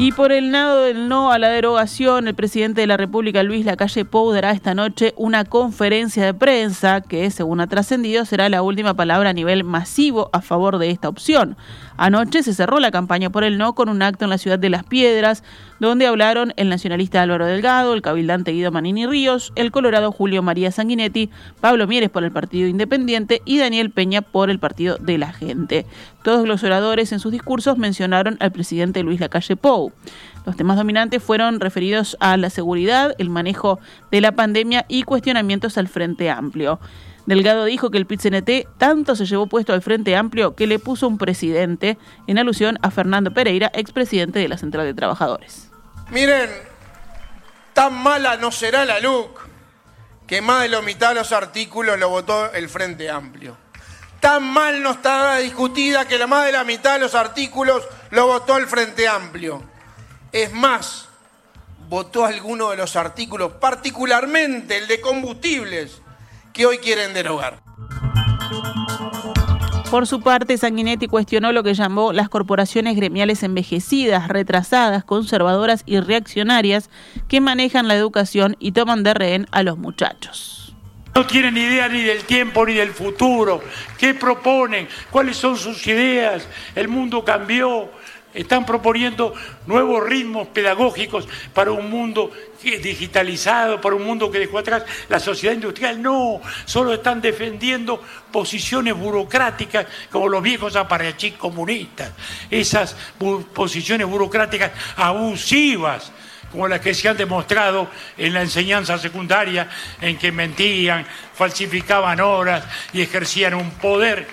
Y 0.03 0.13
por 0.13 0.33
el 0.33 0.51
lado 0.51 0.81
del 0.81 1.11
no 1.11 1.31
a 1.31 1.39
la 1.39 1.51
derogación, 1.51 2.27
el 2.27 2.35
presidente 2.35 2.81
de 2.81 2.87
la 2.87 2.97
República, 2.97 3.43
Luis 3.43 3.67
Lacalle 3.67 4.07
Pou, 4.07 4.33
dará 4.33 4.53
esta 4.53 4.75
noche 4.75 5.13
una 5.19 5.45
conferencia 5.45 6.25
de 6.25 6.33
prensa 6.33 7.03
que, 7.03 7.31
según 7.31 7.61
ha 7.61 7.67
trascendido, 7.67 8.25
será 8.25 8.49
la 8.49 8.63
última 8.63 8.95
palabra 8.95 9.29
a 9.29 9.35
nivel 9.35 9.63
masivo 9.63 10.31
a 10.33 10.41
favor 10.41 10.79
de 10.79 10.89
esta 10.89 11.11
opción. 11.11 11.59
Anoche 12.01 12.43
se 12.43 12.55
cerró 12.55 12.81
la 12.81 12.91
campaña 12.91 13.29
por 13.29 13.45
el 13.45 13.59
no 13.59 13.75
con 13.75 13.91
un 13.91 14.01
acto 14.01 14.25
en 14.25 14.31
la 14.31 14.39
ciudad 14.39 14.59
de 14.59 14.71
Las 14.71 14.85
Piedras, 14.85 15.45
donde 15.81 16.07
hablaron 16.07 16.55
el 16.57 16.71
nacionalista 16.71 17.21
Álvaro 17.21 17.45
Delgado, 17.45 17.93
el 17.93 18.01
cabildante 18.01 18.53
Guido 18.53 18.73
Manini 18.73 19.07
Ríos, 19.07 19.53
el 19.55 19.71
colorado 19.71 20.11
Julio 20.11 20.43
María 20.43 20.73
Sanguinetti, 20.73 21.29
Pablo 21.61 21.87
Mieres 21.87 22.09
por 22.09 22.25
el 22.25 22.33
Partido 22.33 22.69
Independiente 22.69 23.43
y 23.45 23.59
Daniel 23.59 23.91
Peña 23.91 24.23
por 24.23 24.49
el 24.49 24.59
Partido 24.59 24.97
de 24.97 25.19
la 25.19 25.35
Gente. 25.35 25.85
Todos 26.23 26.49
los 26.49 26.65
oradores 26.65 27.13
en 27.13 27.21
sus 27.21 27.33
discursos 27.33 27.77
mencionaron 27.77 28.39
al 28.41 28.51
presidente 28.51 29.03
Luis 29.03 29.21
Lacalle 29.21 29.57
Pou. 29.57 29.93
Los 30.47 30.57
temas 30.57 30.79
dominantes 30.79 31.23
fueron 31.23 31.61
referidos 31.61 32.17
a 32.19 32.39
la 32.39 32.49
seguridad, 32.49 33.15
el 33.19 33.29
manejo 33.29 33.79
de 34.11 34.23
la 34.23 34.33
pandemia 34.33 34.87
y 34.89 35.03
cuestionamientos 35.03 35.77
al 35.77 35.89
Frente 35.89 36.31
Amplio. 36.31 36.81
Delgado 37.31 37.65
dijo 37.65 37.93
que 37.93 37.99
el 37.99 38.07
PITCNT 38.07 38.77
tanto 38.77 39.15
se 39.15 39.25
llevó 39.25 39.47
puesto 39.47 39.73
al 39.73 39.83
Frente 39.83 40.17
Amplio 40.17 40.57
que 40.57 40.67
le 40.67 40.81
puso 40.81 41.07
un 41.07 41.17
presidente 41.17 41.97
en 42.27 42.39
alusión 42.39 42.77
a 42.83 42.91
Fernando 42.91 43.33
Pereira, 43.33 43.71
expresidente 43.73 44.41
de 44.41 44.49
la 44.49 44.59
Central 44.59 44.85
de 44.85 44.95
Trabajadores. 44.95 45.71
Miren, 46.11 46.51
tan 47.73 47.95
mala 47.95 48.37
no 48.37 48.51
será 48.51 48.85
la 48.85 48.99
LUC 48.99 49.41
que 50.27 50.43
más 50.43 50.63
de 50.63 50.71
la 50.71 50.83
mitad 50.83 51.11
de 51.11 51.15
los 51.15 51.31
artículos 51.31 51.97
lo 52.01 52.09
votó 52.09 52.53
el 52.53 52.69
Frente 52.69 53.09
Amplio. 53.09 53.57
Tan 54.19 54.43
mal 54.43 54.83
no 54.83 54.91
estaba 54.91 55.39
discutida 55.39 56.09
que 56.09 56.19
la 56.19 56.27
más 56.27 56.47
de 56.47 56.53
la 56.53 56.65
mitad 56.65 56.95
de 56.95 56.99
los 56.99 57.15
artículos 57.15 57.85
lo 58.11 58.27
votó 58.27 58.57
el 58.57 58.67
Frente 58.67 59.07
Amplio. 59.07 59.63
Es 60.33 60.53
más, 60.53 61.09
votó 61.89 62.25
alguno 62.25 62.71
de 62.71 62.77
los 62.77 62.97
artículos, 62.97 63.53
particularmente 63.53 64.79
el 64.79 64.89
de 64.89 65.01
combustibles, 65.01 66.03
que 66.53 66.67
hoy 66.67 66.79
quieren 66.79 67.15
derogar. 67.15 67.63
Por 69.91 70.07
su 70.07 70.21
parte, 70.21 70.57
Sanguinetti 70.57 71.09
cuestionó 71.09 71.51
lo 71.51 71.65
que 71.65 71.75
llamó 71.75 72.13
las 72.13 72.29
corporaciones 72.29 72.95
gremiales 72.95 73.43
envejecidas, 73.43 74.29
retrasadas, 74.29 75.03
conservadoras 75.03 75.83
y 75.85 75.99
reaccionarias 75.99 76.91
que 77.27 77.41
manejan 77.41 77.89
la 77.89 77.97
educación 77.97 78.57
y 78.61 78.71
toman 78.71 79.03
de 79.03 79.15
rehén 79.15 79.47
a 79.51 79.65
los 79.65 79.79
muchachos. 79.79 80.77
No 81.13 81.27
tienen 81.27 81.57
idea 81.57 81.89
ni 81.89 82.03
del 82.03 82.23
tiempo 82.23 82.65
ni 82.65 82.75
del 82.75 82.91
futuro. 82.91 83.61
¿Qué 83.99 84.15
proponen? 84.15 84.87
¿Cuáles 85.11 85.37
son 85.37 85.57
sus 85.57 85.85
ideas? 85.89 86.47
El 86.77 86.87
mundo 86.87 87.25
cambió. 87.25 87.91
Están 88.35 88.65
proponiendo 88.65 89.35
nuevos 89.67 90.07
ritmos 90.07 90.49
pedagógicos 90.49 91.27
para 91.53 91.73
un 91.73 91.91
mundo 91.91 92.31
digitalizado, 92.63 93.81
para 93.81 93.97
un 93.97 94.05
mundo 94.05 94.31
que 94.31 94.39
dejó 94.39 94.59
atrás 94.59 94.85
la 95.09 95.19
sociedad 95.19 95.55
industrial. 95.55 96.01
No, 96.01 96.41
solo 96.65 96.95
están 96.95 97.21
defendiendo 97.21 98.03
posiciones 98.31 98.95
burocráticas 98.95 99.87
como 100.11 100.29
los 100.29 100.43
viejos 100.43 100.77
aparachís 100.77 101.35
comunistas, 101.35 102.13
esas 102.51 102.97
posiciones 103.55 104.07
burocráticas 104.07 104.73
abusivas 104.97 106.13
como 106.51 106.67
las 106.67 106.81
que 106.81 106.95
se 106.95 107.09
han 107.09 107.17
demostrado 107.17 107.89
en 108.19 108.35
la 108.35 108.43
enseñanza 108.43 108.99
secundaria, 108.99 109.69
en 110.01 110.19
que 110.19 110.33
mentían, 110.33 111.07
falsificaban 111.35 112.21
horas 112.21 112.65
y 112.93 113.03
ejercían 113.03 113.55
un 113.55 113.71
poder 113.71 114.27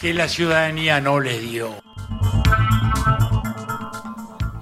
que 0.00 0.12
la 0.12 0.28
ciudadanía 0.28 1.00
no 1.00 1.20
les 1.20 1.40
dio. 1.40 1.82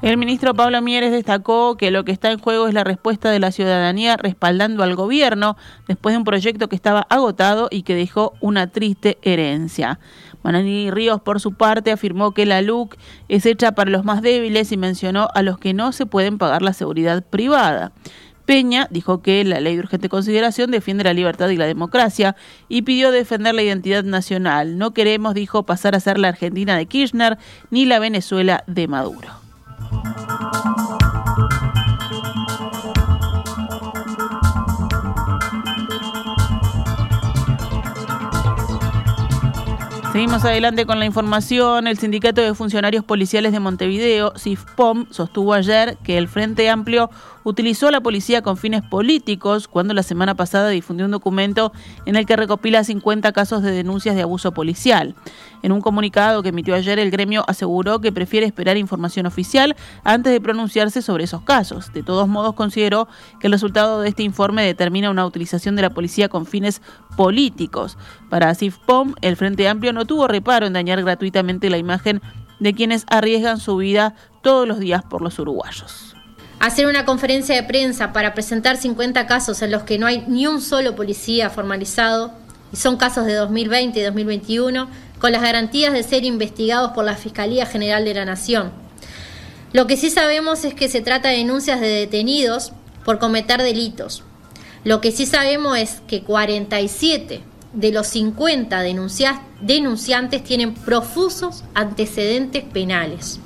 El 0.02 0.16
ministro 0.16 0.54
Pablo 0.54 0.80
Mieres 0.80 1.12
destacó 1.12 1.76
que 1.76 1.90
lo 1.90 2.04
que 2.04 2.12
está 2.12 2.32
en 2.32 2.38
juego 2.38 2.66
es 2.66 2.72
la 2.72 2.84
respuesta 2.84 3.30
de 3.30 3.38
la 3.38 3.52
ciudadanía 3.52 4.16
respaldando 4.16 4.82
al 4.82 4.94
gobierno 4.94 5.58
después 5.88 6.14
de 6.14 6.18
un 6.18 6.24
proyecto 6.24 6.70
que 6.70 6.76
estaba 6.76 7.02
agotado 7.10 7.68
y 7.70 7.82
que 7.82 7.94
dejó 7.94 8.32
una 8.40 8.68
triste 8.68 9.18
herencia. 9.20 10.00
Manani 10.42 10.90
Ríos, 10.90 11.20
por 11.20 11.38
su 11.38 11.52
parte, 11.52 11.92
afirmó 11.92 12.32
que 12.32 12.46
la 12.46 12.62
LUC 12.62 12.96
es 13.28 13.44
hecha 13.44 13.72
para 13.72 13.90
los 13.90 14.06
más 14.06 14.22
débiles 14.22 14.72
y 14.72 14.78
mencionó 14.78 15.28
a 15.34 15.42
los 15.42 15.58
que 15.58 15.74
no 15.74 15.92
se 15.92 16.06
pueden 16.06 16.38
pagar 16.38 16.62
la 16.62 16.72
seguridad 16.72 17.22
privada. 17.22 17.92
Peña 18.46 18.88
dijo 18.90 19.20
que 19.20 19.44
la 19.44 19.60
ley 19.60 19.74
de 19.74 19.82
urgente 19.82 20.08
consideración 20.08 20.70
defiende 20.70 21.04
la 21.04 21.12
libertad 21.12 21.50
y 21.50 21.58
la 21.58 21.66
democracia 21.66 22.36
y 22.70 22.82
pidió 22.82 23.10
defender 23.10 23.54
la 23.54 23.62
identidad 23.62 24.04
nacional. 24.04 24.78
No 24.78 24.92
queremos, 24.92 25.34
dijo, 25.34 25.64
pasar 25.64 25.94
a 25.94 26.00
ser 26.00 26.16
la 26.16 26.28
Argentina 26.28 26.74
de 26.74 26.86
Kirchner 26.86 27.36
ni 27.68 27.84
la 27.84 27.98
Venezuela 27.98 28.64
de 28.66 28.88
Maduro. 28.88 29.39
Seguimos 40.20 40.44
adelante 40.44 40.84
con 40.84 40.98
la 40.98 41.06
información. 41.06 41.86
El 41.86 41.96
Sindicato 41.96 42.42
de 42.42 42.54
Funcionarios 42.54 43.02
Policiales 43.02 43.52
de 43.52 43.58
Montevideo, 43.58 44.34
SIFPOM, 44.36 45.06
sostuvo 45.08 45.54
ayer 45.54 45.96
que 46.02 46.18
el 46.18 46.28
Frente 46.28 46.68
Amplio 46.68 47.08
utilizó 47.44 47.88
a 47.88 47.90
la 47.90 48.00
policía 48.00 48.42
con 48.42 48.56
fines 48.56 48.82
políticos 48.82 49.68
cuando 49.68 49.94
la 49.94 50.02
semana 50.02 50.34
pasada 50.34 50.68
difundió 50.68 51.06
un 51.06 51.12
documento 51.12 51.72
en 52.06 52.16
el 52.16 52.26
que 52.26 52.36
recopila 52.36 52.84
50 52.84 53.32
casos 53.32 53.62
de 53.62 53.72
denuncias 53.72 54.14
de 54.16 54.22
abuso 54.22 54.52
policial. 54.52 55.14
En 55.62 55.72
un 55.72 55.80
comunicado 55.80 56.42
que 56.42 56.50
emitió 56.50 56.74
ayer, 56.74 56.98
el 56.98 57.10
gremio 57.10 57.44
aseguró 57.46 58.00
que 58.00 58.12
prefiere 58.12 58.46
esperar 58.46 58.76
información 58.76 59.26
oficial 59.26 59.76
antes 60.04 60.32
de 60.32 60.40
pronunciarse 60.40 61.02
sobre 61.02 61.24
esos 61.24 61.42
casos. 61.42 61.92
De 61.92 62.02
todos 62.02 62.28
modos, 62.28 62.54
consideró 62.54 63.08
que 63.40 63.46
el 63.46 63.52
resultado 63.52 64.00
de 64.00 64.08
este 64.08 64.22
informe 64.22 64.64
determina 64.64 65.10
una 65.10 65.26
utilización 65.26 65.76
de 65.76 65.82
la 65.82 65.90
policía 65.90 66.28
con 66.28 66.46
fines 66.46 66.80
políticos. 67.16 67.98
Para 68.28 68.54
SIFPOM, 68.54 69.14
el 69.20 69.36
Frente 69.36 69.68
Amplio 69.68 69.92
no 69.92 70.06
tuvo 70.06 70.28
reparo 70.28 70.66
en 70.66 70.72
dañar 70.72 71.02
gratuitamente 71.02 71.70
la 71.70 71.78
imagen 71.78 72.22
de 72.58 72.74
quienes 72.74 73.04
arriesgan 73.08 73.58
su 73.58 73.76
vida 73.76 74.14
todos 74.42 74.66
los 74.68 74.78
días 74.78 75.02
por 75.02 75.22
los 75.22 75.38
uruguayos 75.38 76.14
hacer 76.60 76.86
una 76.86 77.06
conferencia 77.06 77.56
de 77.56 77.62
prensa 77.64 78.12
para 78.12 78.34
presentar 78.34 78.76
50 78.76 79.26
casos 79.26 79.62
en 79.62 79.72
los 79.72 79.82
que 79.82 79.98
no 79.98 80.06
hay 80.06 80.24
ni 80.28 80.46
un 80.46 80.60
solo 80.60 80.94
policía 80.94 81.50
formalizado, 81.50 82.32
y 82.72 82.76
son 82.76 82.98
casos 82.98 83.26
de 83.26 83.34
2020 83.34 83.98
y 83.98 84.02
2021, 84.02 84.88
con 85.18 85.32
las 85.32 85.42
garantías 85.42 85.92
de 85.92 86.02
ser 86.02 86.24
investigados 86.24 86.92
por 86.92 87.04
la 87.04 87.16
Fiscalía 87.16 87.66
General 87.66 88.04
de 88.04 88.14
la 88.14 88.24
Nación. 88.24 88.70
Lo 89.72 89.86
que 89.86 89.96
sí 89.96 90.10
sabemos 90.10 90.64
es 90.64 90.74
que 90.74 90.88
se 90.88 91.00
trata 91.00 91.30
de 91.30 91.38
denuncias 91.38 91.80
de 91.80 91.88
detenidos 91.88 92.72
por 93.04 93.18
cometer 93.18 93.62
delitos. 93.62 94.22
Lo 94.84 95.00
que 95.00 95.12
sí 95.12 95.26
sabemos 95.26 95.78
es 95.78 96.02
que 96.06 96.22
47 96.22 97.42
de 97.72 97.92
los 97.92 98.06
50 98.08 98.80
denunciantes 98.80 100.44
tienen 100.44 100.74
profusos 100.74 101.64
antecedentes 101.74 102.64
penales. 102.64 103.40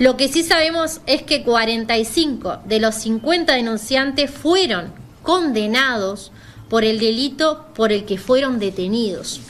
Lo 0.00 0.16
que 0.16 0.28
sí 0.28 0.42
sabemos 0.42 1.02
es 1.04 1.22
que 1.24 1.42
45 1.42 2.60
de 2.64 2.80
los 2.80 2.94
50 2.94 3.52
denunciantes 3.52 4.30
fueron 4.30 4.94
condenados 5.22 6.32
por 6.70 6.84
el 6.84 6.98
delito 6.98 7.66
por 7.74 7.92
el 7.92 8.06
que 8.06 8.16
fueron 8.16 8.58
detenidos. 8.58 9.42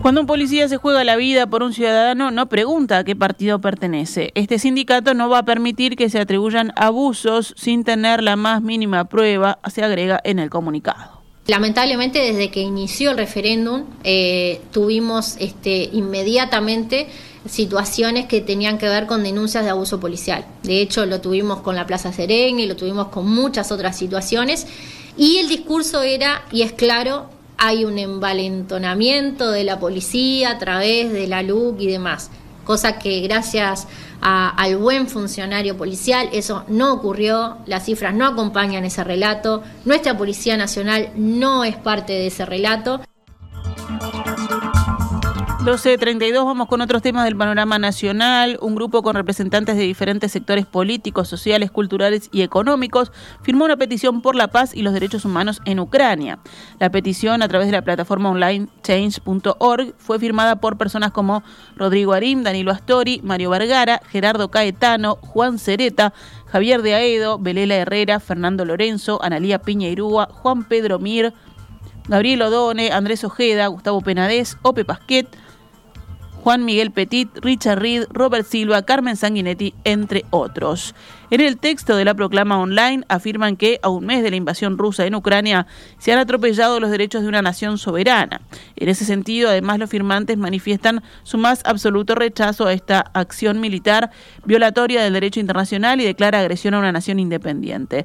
Cuando 0.00 0.22
un 0.22 0.26
policía 0.26 0.66
se 0.66 0.78
juega 0.78 1.04
la 1.04 1.16
vida 1.16 1.46
por 1.46 1.62
un 1.62 1.74
ciudadano, 1.74 2.30
no 2.30 2.48
pregunta 2.48 2.96
a 2.96 3.04
qué 3.04 3.14
partido 3.14 3.60
pertenece. 3.60 4.30
Este 4.34 4.58
sindicato 4.58 5.12
no 5.12 5.28
va 5.28 5.40
a 5.40 5.44
permitir 5.44 5.94
que 5.94 6.08
se 6.08 6.20
atribuyan 6.20 6.72
abusos 6.74 7.52
sin 7.54 7.84
tener 7.84 8.22
la 8.22 8.36
más 8.36 8.62
mínima 8.62 9.04
prueba, 9.04 9.58
se 9.70 9.84
agrega 9.84 10.22
en 10.24 10.38
el 10.38 10.48
comunicado. 10.48 11.11
Lamentablemente 11.46 12.20
desde 12.20 12.50
que 12.50 12.60
inició 12.60 13.10
el 13.10 13.16
referéndum 13.16 13.84
eh, 14.04 14.60
tuvimos 14.70 15.36
este, 15.40 15.90
inmediatamente 15.92 17.08
situaciones 17.48 18.26
que 18.26 18.40
tenían 18.40 18.78
que 18.78 18.88
ver 18.88 19.06
con 19.06 19.24
denuncias 19.24 19.64
de 19.64 19.70
abuso 19.70 19.98
policial. 19.98 20.46
De 20.62 20.80
hecho 20.80 21.04
lo 21.04 21.20
tuvimos 21.20 21.60
con 21.60 21.74
la 21.74 21.86
Plaza 21.86 22.12
Sereni, 22.12 22.66
lo 22.66 22.76
tuvimos 22.76 23.08
con 23.08 23.28
muchas 23.28 23.72
otras 23.72 23.98
situaciones 23.98 24.68
y 25.16 25.38
el 25.38 25.48
discurso 25.48 26.02
era, 26.02 26.44
y 26.52 26.62
es 26.62 26.72
claro, 26.72 27.28
hay 27.58 27.84
un 27.84 27.98
envalentonamiento 27.98 29.50
de 29.50 29.64
la 29.64 29.80
policía 29.80 30.52
a 30.52 30.58
través 30.58 31.12
de 31.12 31.26
la 31.26 31.42
LUC 31.42 31.80
y 31.80 31.86
demás, 31.88 32.30
cosa 32.64 32.98
que 32.98 33.20
gracias 33.20 33.86
al 34.20 34.76
buen 34.76 35.08
funcionario 35.08 35.76
policial. 35.76 36.28
Eso 36.32 36.64
no 36.68 36.92
ocurrió, 36.92 37.58
las 37.66 37.84
cifras 37.84 38.14
no 38.14 38.26
acompañan 38.26 38.84
ese 38.84 39.04
relato, 39.04 39.62
nuestra 39.84 40.16
Policía 40.16 40.56
Nacional 40.56 41.10
no 41.16 41.64
es 41.64 41.76
parte 41.76 42.12
de 42.12 42.28
ese 42.28 42.44
relato. 42.46 43.00
12.32, 45.64 46.44
vamos 46.44 46.66
con 46.66 46.80
otros 46.80 47.02
temas 47.02 47.24
del 47.24 47.36
panorama 47.36 47.78
nacional. 47.78 48.58
Un 48.60 48.74
grupo 48.74 49.00
con 49.04 49.14
representantes 49.14 49.76
de 49.76 49.84
diferentes 49.84 50.32
sectores 50.32 50.66
políticos, 50.66 51.28
sociales, 51.28 51.70
culturales 51.70 52.28
y 52.32 52.42
económicos 52.42 53.12
firmó 53.42 53.66
una 53.66 53.76
petición 53.76 54.22
por 54.22 54.34
la 54.34 54.48
paz 54.48 54.74
y 54.74 54.82
los 54.82 54.92
derechos 54.92 55.24
humanos 55.24 55.62
en 55.64 55.78
Ucrania. 55.78 56.40
La 56.80 56.90
petición, 56.90 57.42
a 57.42 57.48
través 57.48 57.68
de 57.68 57.72
la 57.74 57.82
plataforma 57.82 58.30
online 58.30 58.66
change.org, 58.82 59.94
fue 59.98 60.18
firmada 60.18 60.56
por 60.56 60.78
personas 60.78 61.12
como 61.12 61.44
Rodrigo 61.76 62.12
Arim, 62.12 62.42
Danilo 62.42 62.72
Astori, 62.72 63.20
Mario 63.22 63.50
Vergara, 63.50 64.02
Gerardo 64.10 64.50
Caetano, 64.50 65.14
Juan 65.20 65.60
Cereta, 65.60 66.12
Javier 66.46 66.82
de 66.82 66.96
Aedo, 66.96 67.38
Belela 67.38 67.76
Herrera, 67.76 68.18
Fernando 68.18 68.64
Lorenzo, 68.64 69.22
Analía 69.22 69.60
Piña 69.60 69.86
Irúa, 69.86 70.28
Juan 70.32 70.64
Pedro 70.64 70.98
Mir, 70.98 71.32
Gabriel 72.08 72.42
Odone, 72.42 72.90
Andrés 72.90 73.22
Ojeda, 73.22 73.68
Gustavo 73.68 74.00
Penadez, 74.00 74.56
Ope 74.62 74.84
Pasquet, 74.84 75.28
Juan 76.42 76.64
Miguel 76.64 76.90
Petit, 76.90 77.28
Richard 77.40 77.78
Reed, 77.80 78.06
Robert 78.10 78.44
Silva, 78.44 78.82
Carmen 78.82 79.16
Sanguinetti, 79.16 79.74
entre 79.84 80.24
otros. 80.30 80.92
En 81.30 81.40
el 81.40 81.56
texto 81.56 81.94
de 81.94 82.04
la 82.04 82.14
proclama 82.14 82.58
online 82.58 83.04
afirman 83.08 83.56
que 83.56 83.78
a 83.80 83.88
un 83.88 84.04
mes 84.06 84.24
de 84.24 84.30
la 84.30 84.36
invasión 84.36 84.76
rusa 84.76 85.06
en 85.06 85.14
Ucrania 85.14 85.68
se 85.98 86.12
han 86.12 86.18
atropellado 86.18 86.80
los 86.80 86.90
derechos 86.90 87.22
de 87.22 87.28
una 87.28 87.42
nación 87.42 87.78
soberana. 87.78 88.40
En 88.74 88.88
ese 88.88 89.04
sentido, 89.04 89.50
además, 89.50 89.78
los 89.78 89.88
firmantes 89.88 90.36
manifiestan 90.36 91.04
su 91.22 91.38
más 91.38 91.62
absoluto 91.64 92.16
rechazo 92.16 92.66
a 92.66 92.72
esta 92.72 92.98
acción 93.14 93.60
militar 93.60 94.10
violatoria 94.44 95.04
del 95.04 95.12
derecho 95.12 95.38
internacional 95.38 96.00
y 96.00 96.04
declara 96.04 96.40
agresión 96.40 96.74
a 96.74 96.80
una 96.80 96.90
nación 96.90 97.20
independiente. 97.20 98.04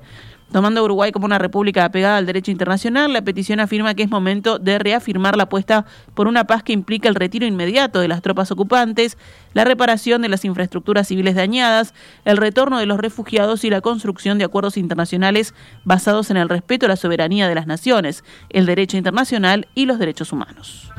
Tomando 0.52 0.80
a 0.80 0.84
Uruguay 0.84 1.12
como 1.12 1.26
una 1.26 1.38
república 1.38 1.84
apegada 1.84 2.18
al 2.18 2.26
derecho 2.26 2.52
internacional, 2.52 3.12
la 3.12 3.22
petición 3.22 3.60
afirma 3.60 3.94
que 3.96 4.04
es 4.04 4.10
momento 4.10 4.60
de 4.60 4.80
reafirmar 4.80 5.36
la 5.36 5.44
apuesta 5.44 5.86
por 6.14 6.28
una 6.28 6.46
paz 6.46 6.64
que 6.64 6.72
implica 6.72 7.10
el 7.10 7.16
retiro 7.16 7.46
inmediato 7.46 8.00
de 8.00 8.08
las 8.08 8.22
tropas 8.22 8.50
ocupantes, 8.52 9.18
la 9.54 9.66
reparación 9.66 10.22
de 10.22 10.30
las 10.30 10.46
infraestructuras 10.46 11.10
civiles 11.10 11.36
dañadas, 11.36 11.94
el 12.24 12.38
retorno 12.38 12.80
de 12.80 12.86
los 12.86 12.98
refugiados 12.98 13.66
y 13.66 13.70
la 13.70 13.82
construcción 13.82 14.38
de 14.38 14.46
acuerdos 14.46 14.78
internacionales 14.78 15.54
basados 15.84 16.32
en 16.32 16.38
el 16.38 16.48
respeto 16.48 16.86
a 16.86 16.90
la 16.90 16.96
soberanía 16.96 17.50
de 17.50 17.56
las 17.56 17.68
naciones, 17.68 18.24
el 18.50 18.66
derecho 18.66 18.96
internacional 18.96 19.68
y 19.76 19.86
los 19.86 20.00
derechos 20.00 20.32
humanos. 20.32 20.90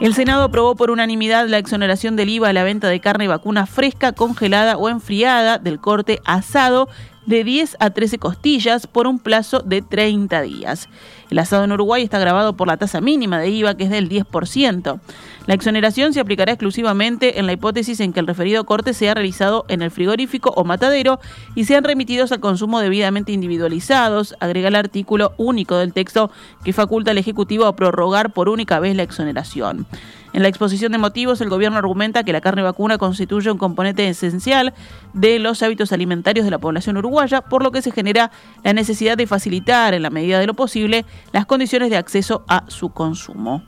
El 0.00 0.14
Senado 0.14 0.44
aprobó 0.44 0.76
por 0.76 0.90
unanimidad 0.90 1.46
la 1.46 1.58
exoneración 1.58 2.16
del 2.16 2.30
IVA 2.30 2.48
a 2.48 2.52
la 2.54 2.64
venta 2.64 2.88
de 2.88 3.00
carne 3.00 3.28
vacuna 3.28 3.66
fresca, 3.66 4.12
congelada 4.12 4.78
o 4.78 4.88
enfriada 4.88 5.58
del 5.58 5.78
corte 5.78 6.20
asado 6.24 6.88
de 7.26 7.44
10 7.44 7.76
a 7.80 7.90
13 7.90 8.18
costillas 8.18 8.86
por 8.86 9.06
un 9.06 9.18
plazo 9.18 9.60
de 9.60 9.82
30 9.82 10.40
días. 10.40 10.88
El 11.28 11.38
asado 11.38 11.64
en 11.64 11.72
Uruguay 11.72 12.02
está 12.02 12.18
grabado 12.18 12.56
por 12.56 12.66
la 12.66 12.78
tasa 12.78 13.02
mínima 13.02 13.38
de 13.38 13.50
IVA, 13.50 13.76
que 13.76 13.84
es 13.84 13.90
del 13.90 14.08
10%. 14.08 15.00
La 15.46 15.54
exoneración 15.54 16.12
se 16.12 16.20
aplicará 16.20 16.52
exclusivamente 16.52 17.38
en 17.38 17.46
la 17.46 17.52
hipótesis 17.52 17.98
en 18.00 18.12
que 18.12 18.20
el 18.20 18.26
referido 18.26 18.64
corte 18.64 18.92
sea 18.92 19.14
realizado 19.14 19.64
en 19.68 19.82
el 19.82 19.90
frigorífico 19.90 20.52
o 20.54 20.64
matadero 20.64 21.18
y 21.54 21.64
sean 21.64 21.82
remitidos 21.82 22.30
al 22.30 22.40
consumo 22.40 22.78
debidamente 22.80 23.32
individualizados, 23.32 24.36
agrega 24.38 24.68
el 24.68 24.76
artículo 24.76 25.32
único 25.38 25.76
del 25.76 25.92
texto 25.92 26.30
que 26.62 26.72
faculta 26.72 27.10
al 27.10 27.18
Ejecutivo 27.18 27.66
a 27.66 27.74
prorrogar 27.74 28.32
por 28.32 28.48
única 28.48 28.80
vez 28.80 28.94
la 28.94 29.02
exoneración. 29.02 29.86
En 30.32 30.42
la 30.42 30.48
exposición 30.48 30.92
de 30.92 30.98
motivos, 30.98 31.40
el 31.40 31.48
gobierno 31.48 31.78
argumenta 31.78 32.22
que 32.22 32.32
la 32.32 32.40
carne 32.40 32.62
vacuna 32.62 32.98
constituye 32.98 33.50
un 33.50 33.58
componente 33.58 34.06
esencial 34.08 34.74
de 35.12 35.40
los 35.40 35.62
hábitos 35.62 35.92
alimentarios 35.92 36.44
de 36.44 36.52
la 36.52 36.58
población 36.58 36.98
uruguaya, 36.98 37.40
por 37.40 37.64
lo 37.64 37.72
que 37.72 37.82
se 37.82 37.90
genera 37.90 38.30
la 38.62 38.72
necesidad 38.72 39.16
de 39.16 39.26
facilitar, 39.26 39.94
en 39.94 40.02
la 40.02 40.10
medida 40.10 40.38
de 40.38 40.46
lo 40.46 40.54
posible, 40.54 41.04
las 41.32 41.46
condiciones 41.46 41.90
de 41.90 41.96
acceso 41.96 42.44
a 42.46 42.64
su 42.68 42.90
consumo. 42.90 43.64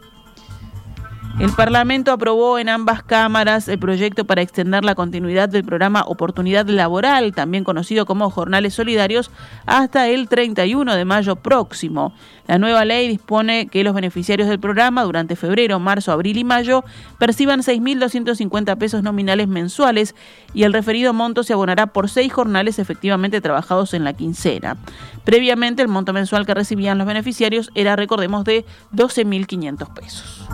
El 1.40 1.50
Parlamento 1.52 2.12
aprobó 2.12 2.58
en 2.58 2.68
ambas 2.68 3.02
cámaras 3.02 3.66
el 3.66 3.78
proyecto 3.78 4.24
para 4.24 4.42
extender 4.42 4.84
la 4.84 4.94
continuidad 4.94 5.48
del 5.48 5.64
programa 5.64 6.04
Oportunidad 6.06 6.66
Laboral, 6.66 7.32
también 7.34 7.64
conocido 7.64 8.06
como 8.06 8.30
Jornales 8.30 8.74
Solidarios, 8.74 9.30
hasta 9.66 10.08
el 10.08 10.28
31 10.28 10.94
de 10.94 11.04
mayo 11.04 11.36
próximo. 11.36 12.12
La 12.46 12.58
nueva 12.58 12.84
ley 12.84 13.08
dispone 13.08 13.66
que 13.66 13.82
los 13.82 13.94
beneficiarios 13.94 14.48
del 14.48 14.60
programa 14.60 15.04
durante 15.04 15.36
febrero, 15.36 15.78
marzo, 15.80 16.12
abril 16.12 16.36
y 16.36 16.44
mayo 16.44 16.84
perciban 17.18 17.60
6.250 17.60 18.76
pesos 18.76 19.02
nominales 19.02 19.48
mensuales 19.48 20.14
y 20.52 20.64
el 20.64 20.72
referido 20.72 21.12
monto 21.12 21.44
se 21.44 21.54
abonará 21.54 21.86
por 21.88 22.10
seis 22.10 22.32
jornales 22.32 22.78
efectivamente 22.78 23.40
trabajados 23.40 23.94
en 23.94 24.04
la 24.04 24.12
quincena. 24.12 24.76
Previamente, 25.24 25.82
el 25.82 25.88
monto 25.88 26.12
mensual 26.12 26.46
que 26.46 26.54
recibían 26.54 26.98
los 26.98 27.06
beneficiarios 27.06 27.70
era, 27.74 27.96
recordemos, 27.96 28.44
de 28.44 28.64
12.500 28.92 29.94
pesos. 29.94 30.48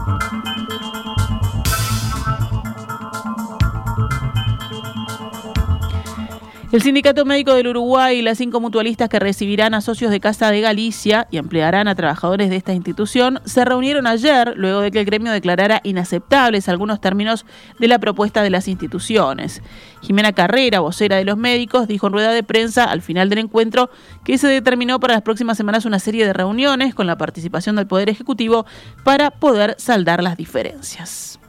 Música 0.69 1.38
El 6.71 6.83
Sindicato 6.83 7.25
Médico 7.25 7.55
del 7.55 7.69
Uruguay 7.69 8.19
y 8.19 8.23
las 8.23 8.37
cinco 8.37 8.61
mutualistas 8.61 9.09
que 9.09 9.19
recibirán 9.19 9.73
a 9.73 9.81
socios 9.81 10.11
de 10.11 10.21
Casa 10.21 10.51
de 10.51 10.61
Galicia 10.61 11.27
y 11.31 11.39
emplearán 11.39 11.89
a 11.89 11.95
trabajadores 11.95 12.51
de 12.51 12.57
esta 12.57 12.75
institución 12.75 13.41
se 13.47 13.65
reunieron 13.65 14.07
ayer 14.07 14.53
luego 14.55 14.83
de 14.83 14.91
que 14.91 15.01
el 15.01 15.07
gremio 15.07 15.33
declarara 15.33 15.81
inaceptables 15.83 16.69
algunos 16.69 17.01
términos 17.01 17.47
de 17.79 17.89
la 17.89 17.99
propuesta 17.99 18.43
de 18.43 18.51
las 18.51 18.69
instituciones. 18.69 19.63
Jimena 20.03 20.35
Carrera, 20.35 20.81
vocera 20.81 21.17
de 21.17 21.25
los 21.25 21.39
médicos, 21.39 21.89
dijo 21.89 22.09
en 22.09 22.13
rueda 22.13 22.33
de 22.33 22.43
prensa 22.43 22.85
al 22.85 23.01
final 23.01 23.31
del 23.31 23.39
encuentro 23.39 23.89
que 24.23 24.37
se 24.37 24.49
determinó 24.49 25.01
para 25.01 25.15
las 25.15 25.23
próximas 25.23 25.57
semanas 25.57 25.87
una 25.87 25.99
serie 25.99 26.27
de 26.27 26.35
reuniones 26.35 26.95
con 26.95 27.07
la 27.07 27.17
participación 27.17 27.77
del 27.77 27.87
Poder 27.87 28.11
Ejecutivo 28.11 28.67
para 29.05 29.31
poder 29.31 29.75
saldar 29.79 30.23
las 30.23 30.37
diferencias. 30.37 31.41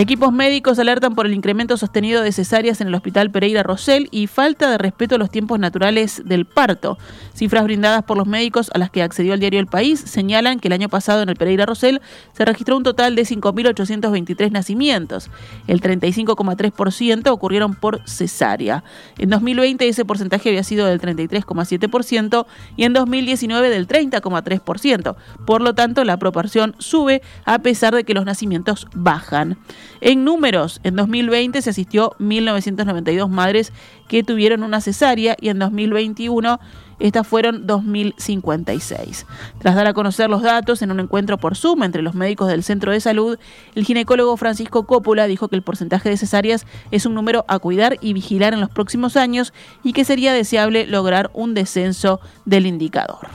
Equipos 0.00 0.32
médicos 0.32 0.78
alertan 0.78 1.14
por 1.14 1.26
el 1.26 1.34
incremento 1.34 1.76
sostenido 1.76 2.22
de 2.22 2.32
cesáreas 2.32 2.80
en 2.80 2.88
el 2.88 2.94
Hospital 2.94 3.30
Pereira 3.30 3.62
Rosell 3.62 4.08
y 4.10 4.28
falta 4.28 4.70
de 4.70 4.78
respeto 4.78 5.16
a 5.16 5.18
los 5.18 5.30
tiempos 5.30 5.58
naturales 5.58 6.22
del 6.24 6.46
parto. 6.46 6.96
Cifras 7.34 7.64
brindadas 7.64 8.02
por 8.04 8.16
los 8.16 8.26
médicos 8.26 8.70
a 8.72 8.78
las 8.78 8.90
que 8.90 9.02
accedió 9.02 9.34
el 9.34 9.40
diario 9.40 9.60
El 9.60 9.66
País 9.66 10.00
señalan 10.00 10.58
que 10.58 10.68
el 10.68 10.72
año 10.72 10.88
pasado 10.88 11.20
en 11.20 11.28
el 11.28 11.36
Pereira 11.36 11.66
Rosell 11.66 12.00
se 12.32 12.46
registró 12.46 12.78
un 12.78 12.82
total 12.82 13.14
de 13.14 13.24
5.823 13.24 14.50
nacimientos. 14.50 15.28
El 15.66 15.82
35,3% 15.82 17.28
ocurrieron 17.28 17.74
por 17.74 18.00
cesárea. 18.08 18.82
En 19.18 19.28
2020 19.28 19.86
ese 19.86 20.06
porcentaje 20.06 20.48
había 20.48 20.64
sido 20.64 20.86
del 20.86 20.98
33,7% 20.98 22.46
y 22.74 22.84
en 22.84 22.94
2019 22.94 23.68
del 23.68 23.86
30,3%. 23.86 25.16
Por 25.44 25.60
lo 25.60 25.74
tanto, 25.74 26.04
la 26.04 26.18
proporción 26.18 26.74
sube 26.78 27.20
a 27.44 27.58
pesar 27.58 27.94
de 27.94 28.04
que 28.04 28.14
los 28.14 28.24
nacimientos 28.24 28.86
bajan. 28.94 29.58
En 30.00 30.24
números, 30.24 30.80
en 30.82 30.96
2020 30.96 31.60
se 31.62 31.70
asistió 31.70 32.12
1.992 32.18 33.28
madres 33.28 33.72
que 34.08 34.22
tuvieron 34.22 34.62
una 34.62 34.80
cesárea 34.80 35.36
y 35.40 35.48
en 35.48 35.58
2021 35.58 36.58
estas 37.00 37.26
fueron 37.26 37.66
2.056. 37.66 39.24
Tras 39.58 39.74
dar 39.74 39.86
a 39.86 39.94
conocer 39.94 40.28
los 40.28 40.42
datos 40.42 40.82
en 40.82 40.90
un 40.90 41.00
encuentro 41.00 41.38
por 41.38 41.56
Zoom 41.56 41.82
entre 41.82 42.02
los 42.02 42.14
médicos 42.14 42.48
del 42.48 42.62
centro 42.62 42.92
de 42.92 43.00
salud, 43.00 43.38
el 43.74 43.84
ginecólogo 43.84 44.36
Francisco 44.36 44.86
Cópula 44.86 45.26
dijo 45.26 45.48
que 45.48 45.56
el 45.56 45.62
porcentaje 45.62 46.10
de 46.10 46.18
cesáreas 46.18 46.66
es 46.90 47.06
un 47.06 47.14
número 47.14 47.44
a 47.48 47.58
cuidar 47.58 47.96
y 48.00 48.12
vigilar 48.12 48.52
en 48.52 48.60
los 48.60 48.70
próximos 48.70 49.16
años 49.16 49.52
y 49.82 49.94
que 49.94 50.04
sería 50.04 50.34
deseable 50.34 50.86
lograr 50.86 51.30
un 51.32 51.54
descenso 51.54 52.20
del 52.44 52.66
indicador. 52.66 53.28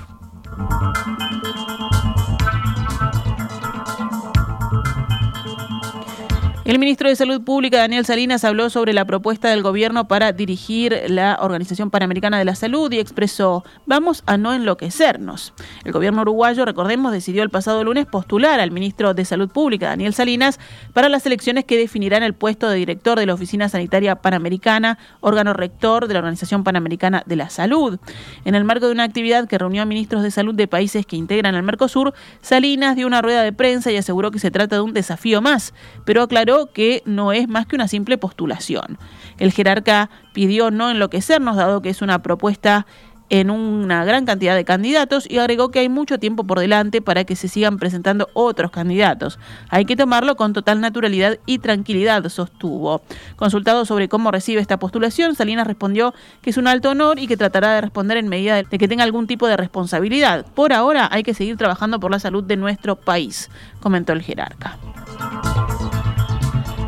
El 6.66 6.80
ministro 6.80 7.08
de 7.08 7.16
Salud 7.16 7.44
Pública, 7.44 7.78
Daniel 7.78 8.08
Salinas, 8.08 8.44
habló 8.44 8.72
sobre 8.72 8.92
la 8.92 9.06
propuesta 9.06 9.50
del 9.50 9.62
gobierno 9.62 10.08
para 10.08 10.32
dirigir 10.32 11.00
la 11.10 11.38
Organización 11.40 11.92
Panamericana 11.92 12.40
de 12.40 12.46
la 12.46 12.56
Salud 12.56 12.92
y 12.92 12.98
expresó, 12.98 13.64
vamos 13.86 14.24
a 14.26 14.38
no 14.38 14.52
enloquecernos. 14.52 15.54
El 15.84 15.92
gobierno 15.92 16.24
uruguayo, 16.24 16.66
recordemos, 16.66 17.12
decidió 17.12 17.44
el 17.44 17.52
pasado 17.52 17.84
lunes 17.84 18.08
postular 18.08 18.60
al 18.60 18.72
ministro 18.72 19.14
de 19.14 19.26
Salud 19.26 19.48
Pública, 19.48 19.90
Daniel 19.90 20.16
Salinas, 20.16 20.60
para 20.92 21.08
las 21.08 21.24
elecciones 21.28 21.66
que 21.66 21.78
definirán 21.78 22.24
el 22.24 22.34
puesto 22.34 22.68
de 22.68 22.78
director 22.78 23.20
de 23.20 23.28
la 23.28 23.36
Oficina 23.36 23.70
Sanitaria 23.70 24.16
Panamericana, 24.16 24.98
órgano 25.20 25.54
rector 25.54 26.08
de 26.08 26.16
la 26.16 26.22
Organización 26.22 26.64
Panamericana 26.64 27.22
de 27.28 27.36
la 27.36 27.52
Salud. 27.52 28.00
En 28.44 28.56
el 28.56 28.64
marco 28.64 28.88
de 28.88 28.94
una 28.94 29.04
actividad 29.04 29.48
que 29.48 29.60
reunió 29.60 29.84
a 29.84 29.86
ministros 29.86 30.24
de 30.24 30.32
salud 30.32 30.56
de 30.56 30.68
países 30.68 31.06
que 31.06 31.16
integran 31.16 31.54
el 31.54 31.62
Mercosur, 31.62 32.16
Salinas 32.42 32.96
dio 32.96 33.06
una 33.06 33.22
rueda 33.22 33.44
de 33.44 33.54
prensa 33.54 33.92
y 33.92 33.98
aseguró 33.98 34.32
que 34.32 34.40
se 34.40 34.50
trata 34.50 34.78
de 34.78 34.82
un 34.82 34.94
desafío 34.94 35.44
más, 35.44 35.72
pero 36.06 36.24
aclaró 36.24 36.55
que 36.72 37.04
no 37.06 37.32
es 37.32 37.48
más 37.48 37.66
que 37.66 37.76
una 37.76 37.88
simple 37.88 38.18
postulación. 38.18 38.98
El 39.38 39.52
jerarca 39.52 40.10
pidió 40.34 40.72
no 40.72 40.90
enloquecernos, 40.90 41.56
dado 41.56 41.82
que 41.82 41.90
es 41.90 42.02
una 42.02 42.22
propuesta 42.22 42.86
en 43.30 43.50
una 43.50 44.06
gran 44.06 44.26
cantidad 44.26 44.56
de 44.56 44.66
candidatos 44.66 45.30
y 45.30 45.40
agregó 45.40 45.70
que 45.70 45.80
hay 45.80 45.90
mucho 45.90 46.20
tiempo 46.20 46.44
por 46.44 46.60
delante 46.60 47.02
para 47.02 47.24
que 47.24 47.36
se 47.36 47.48
sigan 47.48 47.80
presentando 47.80 48.30
otros 48.34 48.72
candidatos. 48.72 49.40
Hay 49.70 49.86
que 49.86 49.96
tomarlo 49.96 50.36
con 50.36 50.54
total 50.54 50.80
naturalidad 50.80 51.40
y 51.46 51.60
tranquilidad, 51.60 52.28
sostuvo. 52.30 53.02
Consultado 53.36 53.86
sobre 53.86 54.10
cómo 54.10 54.32
recibe 54.32 54.62
esta 54.62 54.78
postulación, 54.78 55.36
Salinas 55.36 55.68
respondió 55.68 56.14
que 56.42 56.52
es 56.52 56.58
un 56.58 56.68
alto 56.68 56.92
honor 56.92 57.20
y 57.20 57.28
que 57.28 57.38
tratará 57.38 57.74
de 57.74 57.82
responder 57.82 58.18
en 58.18 58.30
medida 58.30 58.62
de 58.62 58.78
que 58.78 58.88
tenga 58.88 59.04
algún 59.04 59.28
tipo 59.28 59.48
de 59.48 59.58
responsabilidad. 59.58 60.46
Por 60.54 60.74
ahora 60.74 61.10
hay 61.12 61.24
que 61.24 61.34
seguir 61.34 61.58
trabajando 61.58 62.00
por 62.00 62.12
la 62.12 62.20
salud 62.20 62.44
de 62.44 62.58
nuestro 62.58 62.96
país, 62.96 63.50
comentó 63.80 64.14
el 64.14 64.22
jerarca. 64.22 64.78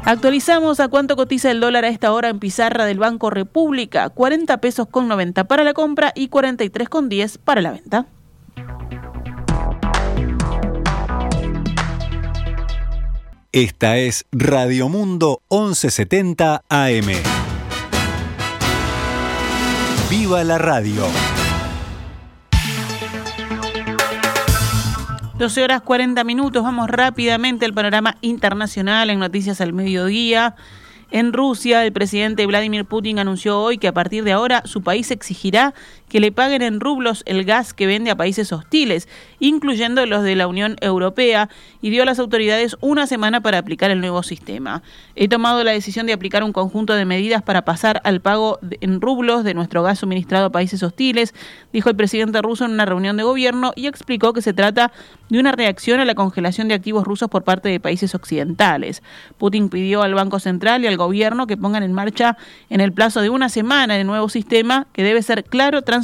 Actualizamos 0.07 0.79
a 0.79 0.87
cuánto 0.87 1.17
cotiza 1.17 1.51
el 1.51 1.59
dólar 1.59 1.83
a 1.83 1.89
esta 1.89 2.13
hora 2.13 2.29
en 2.29 2.39
pizarra 2.39 2.85
del 2.85 2.97
Banco 2.97 3.29
República, 3.29 4.07
40 4.07 4.61
pesos 4.61 4.87
con 4.87 5.09
90 5.09 5.43
para 5.49 5.65
la 5.65 5.73
compra 5.73 6.13
y 6.15 6.29
43 6.29 6.87
con 6.87 7.09
10 7.09 7.39
para 7.39 7.59
la 7.59 7.71
venta. 7.71 8.05
Esta 13.51 13.97
es 13.97 14.25
Radio 14.31 14.87
Mundo 14.87 15.41
1170 15.51 16.63
AM. 16.69 17.07
¡Viva 20.09 20.41
la 20.45 20.57
radio! 20.57 21.03
12 25.37 25.63
horas 25.63 25.81
40 25.83 26.23
minutos, 26.23 26.63
vamos 26.63 26.89
rápidamente 26.89 27.65
al 27.65 27.73
panorama 27.73 28.17
internacional 28.21 29.11
en 29.11 29.19
Noticias 29.19 29.61
al 29.61 29.71
Mediodía. 29.71 30.55
En 31.11 31.31
Rusia, 31.31 31.85
el 31.85 31.93
presidente 31.93 32.47
Vladimir 32.47 32.85
Putin 32.85 33.19
anunció 33.19 33.61
hoy 33.61 33.77
que 33.77 33.87
a 33.87 33.93
partir 33.93 34.23
de 34.23 34.31
ahora 34.31 34.63
su 34.65 34.81
país 34.81 35.11
exigirá 35.11 35.75
que 36.09 36.19
le 36.19 36.31
paguen 36.31 36.61
en 36.61 36.79
rublos 36.79 37.23
el 37.25 37.43
gas 37.43 37.73
que 37.73 37.87
vende 37.87 38.11
a 38.11 38.15
países 38.15 38.51
hostiles, 38.53 39.07
incluyendo 39.39 40.05
los 40.05 40.23
de 40.23 40.35
la 40.35 40.47
Unión 40.47 40.77
Europea, 40.81 41.49
y 41.81 41.89
dio 41.89 42.03
a 42.03 42.05
las 42.05 42.19
autoridades 42.19 42.77
una 42.79 43.07
semana 43.07 43.41
para 43.41 43.57
aplicar 43.57 43.91
el 43.91 43.99
nuevo 43.99 44.23
sistema. 44.23 44.83
He 45.15 45.27
tomado 45.27 45.63
la 45.63 45.71
decisión 45.71 46.05
de 46.05 46.13
aplicar 46.13 46.43
un 46.43 46.53
conjunto 46.53 46.93
de 46.93 47.05
medidas 47.05 47.43
para 47.43 47.63
pasar 47.65 48.01
al 48.03 48.21
pago 48.21 48.59
en 48.81 49.01
rublos 49.01 49.43
de 49.43 49.53
nuestro 49.53 49.83
gas 49.83 49.99
suministrado 49.99 50.47
a 50.47 50.51
países 50.51 50.81
hostiles, 50.83 51.33
dijo 51.73 51.89
el 51.89 51.95
presidente 51.95 52.41
ruso 52.41 52.65
en 52.65 52.71
una 52.71 52.85
reunión 52.85 53.17
de 53.17 53.23
gobierno 53.23 53.73
y 53.75 53.87
explicó 53.87 54.33
que 54.33 54.41
se 54.41 54.53
trata 54.53 54.91
de 55.29 55.39
una 55.39 55.51
reacción 55.51 55.99
a 55.99 56.05
la 56.05 56.15
congelación 56.15 56.67
de 56.67 56.73
activos 56.73 57.03
rusos 57.03 57.29
por 57.29 57.43
parte 57.43 57.69
de 57.69 57.79
países 57.79 58.15
occidentales. 58.15 59.03
Putin 59.37 59.69
pidió 59.69 60.03
al 60.03 60.13
Banco 60.13 60.39
Central 60.39 60.83
y 60.83 60.87
al 60.87 60.97
gobierno 60.97 61.47
que 61.47 61.57
pongan 61.57 61.83
en 61.83 61.93
marcha 61.93 62.37
en 62.69 62.79
el 62.79 62.93
plazo 62.93 63.21
de 63.21 63.29
una 63.29 63.49
semana 63.49 63.97
el 63.97 64.07
nuevo 64.07 64.29
sistema 64.29 64.87
que 64.93 65.03
debe 65.03 65.21
ser 65.21 65.43
claro, 65.43 65.81
transparente 65.81 65.96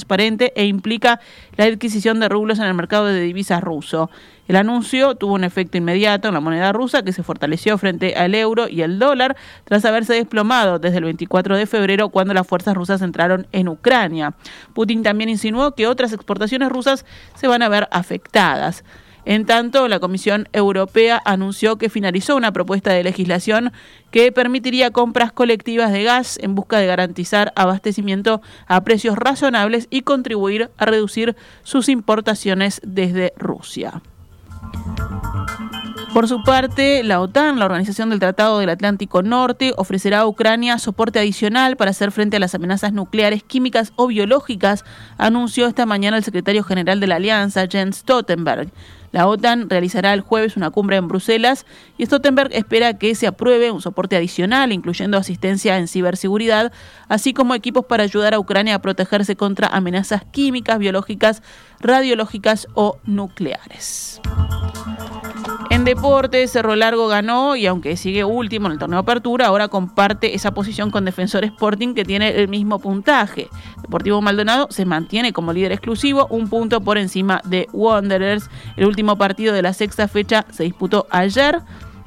e 0.55 0.65
implica 0.65 1.19
la 1.55 1.65
adquisición 1.65 2.19
de 2.19 2.29
rublos 2.29 2.59
en 2.59 2.65
el 2.65 2.73
mercado 2.73 3.05
de 3.05 3.21
divisas 3.21 3.61
ruso. 3.61 4.09
El 4.47 4.57
anuncio 4.57 5.15
tuvo 5.15 5.35
un 5.35 5.43
efecto 5.43 5.77
inmediato 5.77 6.27
en 6.27 6.33
la 6.33 6.41
moneda 6.41 6.73
rusa 6.73 7.03
que 7.03 7.13
se 7.13 7.23
fortaleció 7.23 7.77
frente 7.77 8.15
al 8.15 8.35
euro 8.35 8.67
y 8.67 8.81
el 8.81 8.99
dólar 8.99 9.37
tras 9.63 9.85
haberse 9.85 10.13
desplomado 10.13 10.79
desde 10.79 10.97
el 10.97 11.05
24 11.05 11.55
de 11.55 11.65
febrero 11.65 12.09
cuando 12.09 12.33
las 12.33 12.45
fuerzas 12.45 12.75
rusas 12.75 13.01
entraron 13.01 13.47
en 13.51 13.69
Ucrania. 13.69 14.33
Putin 14.73 15.01
también 15.01 15.29
insinuó 15.29 15.75
que 15.75 15.87
otras 15.87 16.11
exportaciones 16.11 16.69
rusas 16.69 17.05
se 17.35 17.47
van 17.47 17.61
a 17.61 17.69
ver 17.69 17.87
afectadas. 17.91 18.83
En 19.25 19.45
tanto, 19.45 19.87
la 19.87 19.99
Comisión 19.99 20.49
Europea 20.51 21.21
anunció 21.23 21.77
que 21.77 21.89
finalizó 21.89 22.35
una 22.35 22.51
propuesta 22.51 22.91
de 22.91 23.03
legislación 23.03 23.71
que 24.11 24.31
permitiría 24.31 24.91
compras 24.91 25.31
colectivas 25.31 25.91
de 25.91 26.03
gas 26.03 26.37
en 26.41 26.55
busca 26.55 26.77
de 26.77 26.87
garantizar 26.87 27.53
abastecimiento 27.55 28.41
a 28.67 28.83
precios 28.83 29.17
razonables 29.17 29.87
y 29.89 30.01
contribuir 30.01 30.71
a 30.77 30.85
reducir 30.85 31.35
sus 31.63 31.87
importaciones 31.89 32.81
desde 32.83 33.33
Rusia. 33.37 34.01
Por 36.13 36.27
su 36.27 36.43
parte, 36.43 37.01
la 37.01 37.19
OTAN, 37.21 37.57
la 37.57 37.65
Organización 37.65 38.11
del 38.11 38.19
Tratado 38.19 38.59
del 38.59 38.69
Atlántico 38.69 39.23
Norte, 39.23 39.73
ofrecerá 39.77 40.19
a 40.19 40.27
Ucrania 40.27 40.77
soporte 40.77 41.17
adicional 41.17 41.75
para 41.75 41.89
hacer 41.89 42.11
frente 42.11 42.37
a 42.37 42.39
las 42.39 42.53
amenazas 42.53 42.93
nucleares, 42.93 43.41
químicas 43.41 43.93
o 43.95 44.05
biológicas, 44.05 44.85
anunció 45.17 45.65
esta 45.65 45.87
mañana 45.87 46.17
el 46.17 46.23
secretario 46.23 46.63
general 46.63 46.99
de 46.99 47.07
la 47.07 47.15
Alianza, 47.15 47.65
Jens 47.67 47.97
Stoltenberg. 47.97 48.69
La 49.13 49.27
OTAN 49.27 49.69
realizará 49.69 50.11
el 50.11 50.21
jueves 50.21 50.57
una 50.57 50.71
cumbre 50.71 50.97
en 50.97 51.07
Bruselas 51.07 51.67
y 51.99 52.05
Stoltenberg 52.07 52.51
espera 52.51 52.97
que 52.97 53.13
se 53.13 53.27
apruebe 53.27 53.69
un 53.69 53.79
soporte 53.79 54.17
adicional, 54.17 54.71
incluyendo 54.71 55.19
asistencia 55.19 55.77
en 55.77 55.87
ciberseguridad, 55.87 56.73
así 57.07 57.31
como 57.31 57.53
equipos 57.53 57.85
para 57.85 58.03
ayudar 58.03 58.33
a 58.33 58.39
Ucrania 58.39 58.73
a 58.73 58.81
protegerse 58.81 59.35
contra 59.35 59.67
amenazas 59.67 60.23
químicas, 60.31 60.79
biológicas, 60.79 61.43
radiológicas 61.79 62.67
o 62.73 62.97
nucleares. 63.05 64.19
En 65.83 65.95
deporte, 65.95 66.47
Cerro 66.47 66.77
Largo 66.77 67.09
ganó 67.09 67.57
y 67.57 67.67
aunque 67.67 67.97
sigue 67.97 68.23
último 68.23 68.67
en 68.67 68.71
el 68.71 68.79
torneo 68.79 68.99
de 68.99 69.01
apertura, 69.01 69.47
ahora 69.47 69.67
comparte 69.67 70.33
esa 70.33 70.53
posición 70.53 70.91
con 70.91 71.03
Defensor 71.03 71.43
Sporting 71.43 71.93
que 71.93 72.05
tiene 72.05 72.29
el 72.39 72.47
mismo 72.47 72.79
puntaje. 72.79 73.49
Deportivo 73.81 74.21
Maldonado 74.21 74.67
se 74.69 74.85
mantiene 74.85 75.33
como 75.33 75.51
líder 75.51 75.73
exclusivo, 75.73 76.25
un 76.29 76.47
punto 76.47 76.79
por 76.79 76.97
encima 76.97 77.41
de 77.43 77.67
Wanderers. 77.73 78.49
El 78.77 78.85
último 78.85 79.17
partido 79.17 79.53
de 79.53 79.61
la 79.61 79.73
sexta 79.73 80.07
fecha 80.07 80.45
se 80.51 80.63
disputó 80.63 81.05
ayer 81.09 81.61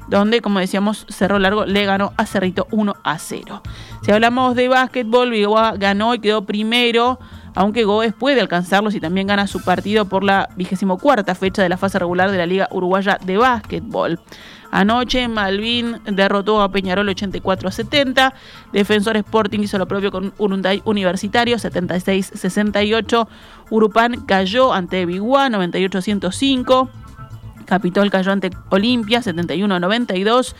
donde, 0.07 0.41
como 0.41 0.57
decíamos, 0.57 1.05
Cerro 1.07 1.37
Largo 1.37 1.67
le 1.67 1.85
ganó 1.85 2.13
a 2.17 2.25
Cerrito 2.25 2.65
1 2.71 2.95
a 3.03 3.19
0. 3.19 3.61
Si 4.01 4.11
hablamos 4.11 4.55
de 4.55 4.69
básquetbol, 4.69 5.29
Vigoa 5.29 5.73
ganó 5.77 6.15
y 6.15 6.19
quedó 6.19 6.45
primero 6.45 7.19
aunque 7.57 7.85
Goes 7.85 8.13
puede 8.13 8.39
alcanzarlo 8.39 8.91
si 8.91 8.99
también 8.99 9.25
gana 9.25 9.47
su 9.47 9.63
partido 9.63 10.05
por 10.05 10.23
la 10.23 10.47
vigésimo 10.55 10.99
cuarta 10.99 11.33
fecha 11.33 11.63
de 11.63 11.69
la 11.69 11.77
fase 11.77 11.97
regular 11.97 12.29
de 12.29 12.37
la 12.37 12.45
Liga 12.45 12.67
Uruguaya 12.69 13.17
de 13.25 13.35
Básquetbol. 13.35 14.19
Anoche 14.69 15.27
Malvin 15.27 15.97
derrotó 16.05 16.61
a 16.61 16.71
Peñarol 16.71 17.09
84 17.09 17.67
a 17.67 17.71
70. 17.71 18.33
Defensor 18.73 19.17
Sporting 19.17 19.61
hizo 19.61 19.79
lo 19.79 19.87
propio 19.87 20.11
con 20.11 20.35
Urunday 20.37 20.83
Universitario 20.85 21.57
76-68. 21.57 23.27
Urupán 23.71 24.25
cayó 24.27 24.71
ante 24.71 25.07
Biguá 25.07 25.49
98-105. 25.49 26.89
Capitol 27.65 28.11
cayó 28.11 28.33
ante 28.33 28.51
Olimpia 28.69 29.23
71-92. 29.23 30.53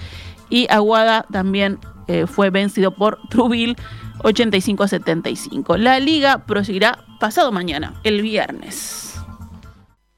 Y 0.50 0.66
Aguada 0.72 1.28
también 1.32 1.78
eh, 2.08 2.26
fue 2.26 2.50
vencido 2.50 2.90
por 2.90 3.20
Trubil 3.30 3.78
85 4.24 4.84
a 4.84 4.88
75. 4.88 5.78
La 5.78 6.00
liga 6.00 6.46
proseguirá 6.46 7.06
pasado 7.20 7.52
mañana, 7.52 8.00
el 8.04 8.22
viernes. 8.22 9.16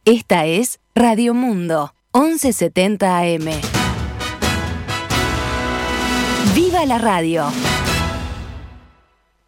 Esta 0.05 0.45
es 0.45 0.79
Radio 0.95 1.33
Mundo, 1.33 1.93
1170 2.13 3.17
AM. 3.17 3.45
¡Viva 6.55 6.85
la 6.85 6.97
radio! 6.97 7.51